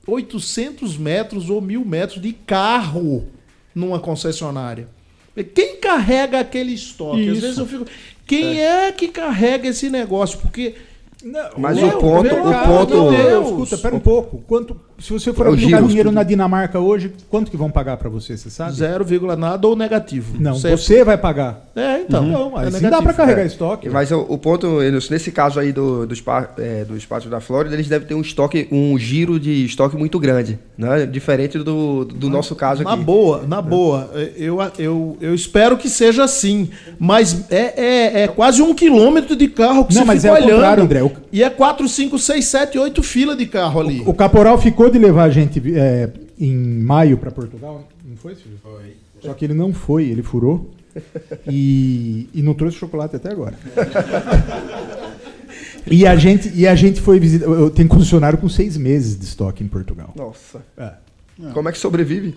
[0.05, 3.25] 800 metros ou mil metros de carro
[3.73, 4.93] numa concessionária.
[5.43, 7.21] Quem carrega aquele estoque?
[7.21, 7.31] Isso.
[7.31, 7.85] Às vezes eu fico.
[8.25, 8.87] Quem é.
[8.87, 10.39] é que carrega esse negócio?
[10.39, 10.75] Porque
[11.25, 13.09] não, Mas o ponto, meu, o ponto.
[13.09, 14.43] Deus, escuta, pera um pouco.
[14.47, 18.09] Quanto, se você for é aplicar dinheiro na Dinamarca hoje, quanto que vão pagar para
[18.09, 18.73] você, você sabe?
[18.73, 20.37] Zero vírgula nada ou negativo.
[20.39, 21.69] Não, você, você vai pagar.
[21.75, 22.23] É, então.
[22.23, 22.51] Uhum.
[22.51, 23.45] Não, é dá para carregar é.
[23.45, 23.89] estoque.
[23.89, 24.79] Mas o, o, ponto,
[25.11, 26.23] nesse caso aí do, dos,
[26.57, 30.17] é, dos pátios da Flórida, eles devem ter um estoque, um giro de estoque muito
[30.17, 31.05] grande, né?
[31.05, 32.99] Diferente do, do nosso caso na aqui.
[32.99, 34.09] Na boa, na boa.
[34.37, 36.69] Eu, eu, eu espero que seja assim.
[36.97, 40.43] Mas é, é, é quase um quilômetro de carro que Não, você mas fica é
[40.43, 40.81] olhando.
[40.81, 41.03] André.
[41.03, 41.11] O...
[41.31, 44.01] E é 4, 5, 6, 7, 8 filas de carro ali.
[44.01, 48.35] O, o Caporal ficou de levar a gente é, em maio para Portugal, não foi,
[48.35, 48.59] Silvio?
[48.61, 48.95] Foi.
[49.21, 50.71] Só que ele não foi, ele furou.
[51.47, 53.57] E, e não trouxe chocolate até agora.
[55.85, 57.45] e, a gente, e a gente foi visitar.
[57.45, 60.13] Eu tenho funcionário com seis meses de estoque em Portugal.
[60.15, 60.63] Nossa.
[60.77, 60.93] É.
[61.53, 62.35] Como é que sobrevive?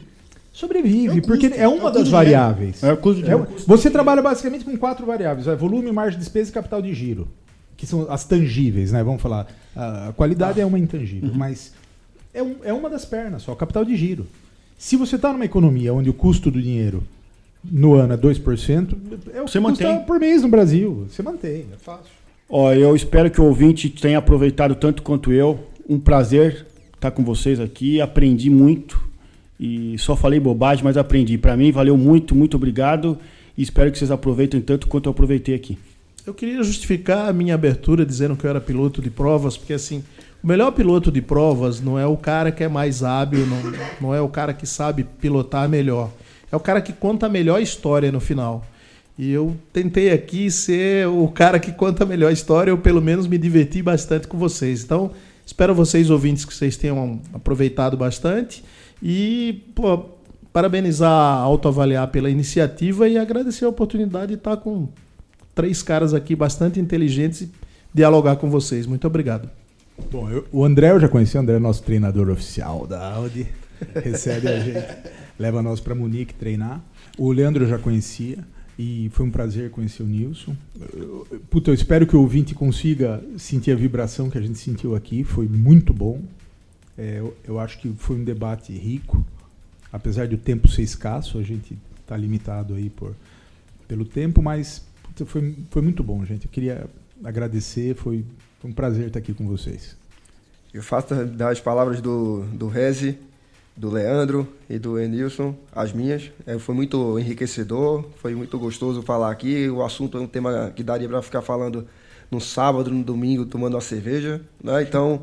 [0.53, 2.83] Sobrevive, é porque é uma é das variáveis.
[2.83, 6.51] É, custo de é, você trabalha basicamente com quatro variáveis: é volume, margem de despesa
[6.51, 7.29] e capital de giro.
[7.77, 9.05] Que são as tangíveis, né?
[9.05, 9.47] Vamos falar.
[9.77, 10.65] A qualidade ah.
[10.65, 11.37] é uma intangível, uhum.
[11.37, 11.73] mas
[12.33, 14.27] é, um, é uma das pernas só, capital de giro.
[14.77, 17.03] Se você está numa economia onde o custo do dinheiro
[17.65, 18.97] no ano é 2%,
[19.35, 21.07] é o que você mantém por mês no Brasil.
[21.09, 22.19] Você mantém, é fácil.
[22.49, 25.67] Ó, eu espero que o ouvinte tenha aproveitado tanto quanto eu.
[25.89, 28.01] Um prazer estar com vocês aqui.
[28.01, 29.09] Aprendi muito.
[29.61, 31.37] E só falei bobagem, mas aprendi.
[31.37, 33.19] Para mim, valeu muito, muito obrigado.
[33.57, 35.77] E espero que vocês aproveitem tanto quanto eu aproveitei aqui.
[36.25, 40.05] Eu queria justificar a minha abertura dizendo que eu era piloto de provas, porque assim,
[40.43, 44.15] o melhor piloto de provas não é o cara que é mais hábil, não, não
[44.15, 46.10] é o cara que sabe pilotar melhor.
[46.51, 48.65] é o cara que conta a melhor história no final.
[49.19, 53.27] E eu tentei aqui ser o cara que conta a melhor história, eu pelo menos
[53.27, 54.85] me diverti bastante com vocês.
[54.85, 55.10] Então,
[55.44, 58.62] espero vocês, ouvintes, que vocês tenham aproveitado bastante.
[59.02, 60.05] E, pô,
[60.52, 64.89] parabenizar a Autoavaliar pela iniciativa e agradecer a oportunidade de estar com
[65.52, 67.51] três caras aqui bastante inteligentes e
[67.93, 68.86] dialogar com vocês.
[68.86, 69.57] Muito obrigado.
[70.11, 73.47] Bom, eu, o André eu já conheci, o André é nosso treinador oficial da Audi.
[74.03, 76.83] Recebe a gente, leva nós para Munique treinar.
[77.16, 78.39] O Leandro eu já conhecia.
[78.79, 80.57] E foi um prazer conhecer o Nilson.
[81.51, 85.25] Puta, eu espero que o ouvinte consiga sentir a vibração que a gente sentiu aqui.
[85.25, 86.23] Foi muito bom.
[86.97, 89.27] É, eu, eu, acho que foi um debate rico.
[89.93, 93.16] Apesar do tempo ser escasso, a gente está limitado aí por,
[93.89, 96.47] pelo tempo, mas puta, foi, foi muito bom, gente.
[96.47, 96.89] Eu queria
[97.25, 97.97] agradecer.
[97.97, 98.25] Foi,
[98.60, 99.97] foi um prazer estar aqui com vocês.
[100.72, 103.18] Eu faço das palavras do, do Reze
[103.78, 106.32] do Leandro e do Enilson, as minhas.
[106.44, 109.68] É, foi muito enriquecedor, foi muito gostoso falar aqui.
[109.68, 111.86] O assunto é um tema que daria para ficar falando
[112.28, 114.40] no sábado, no domingo, tomando uma cerveja.
[114.62, 114.82] Né?
[114.82, 115.22] Então,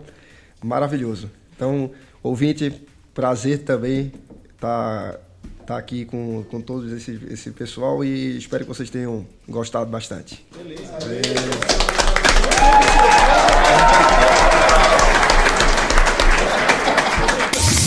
[0.63, 1.29] maravilhoso.
[1.53, 1.91] Então,
[2.23, 2.73] ouvinte,
[3.13, 4.13] prazer também
[4.53, 5.19] estar tá,
[5.65, 10.45] tá aqui com, com todo esse, esse pessoal e espero que vocês tenham gostado bastante.
[10.55, 10.97] Beleza.
[11.05, 11.94] Beleza.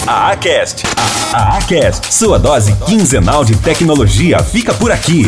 [0.07, 0.85] A Acast.
[1.33, 5.27] A Acast, sua dose quinzenal de tecnologia fica por aqui.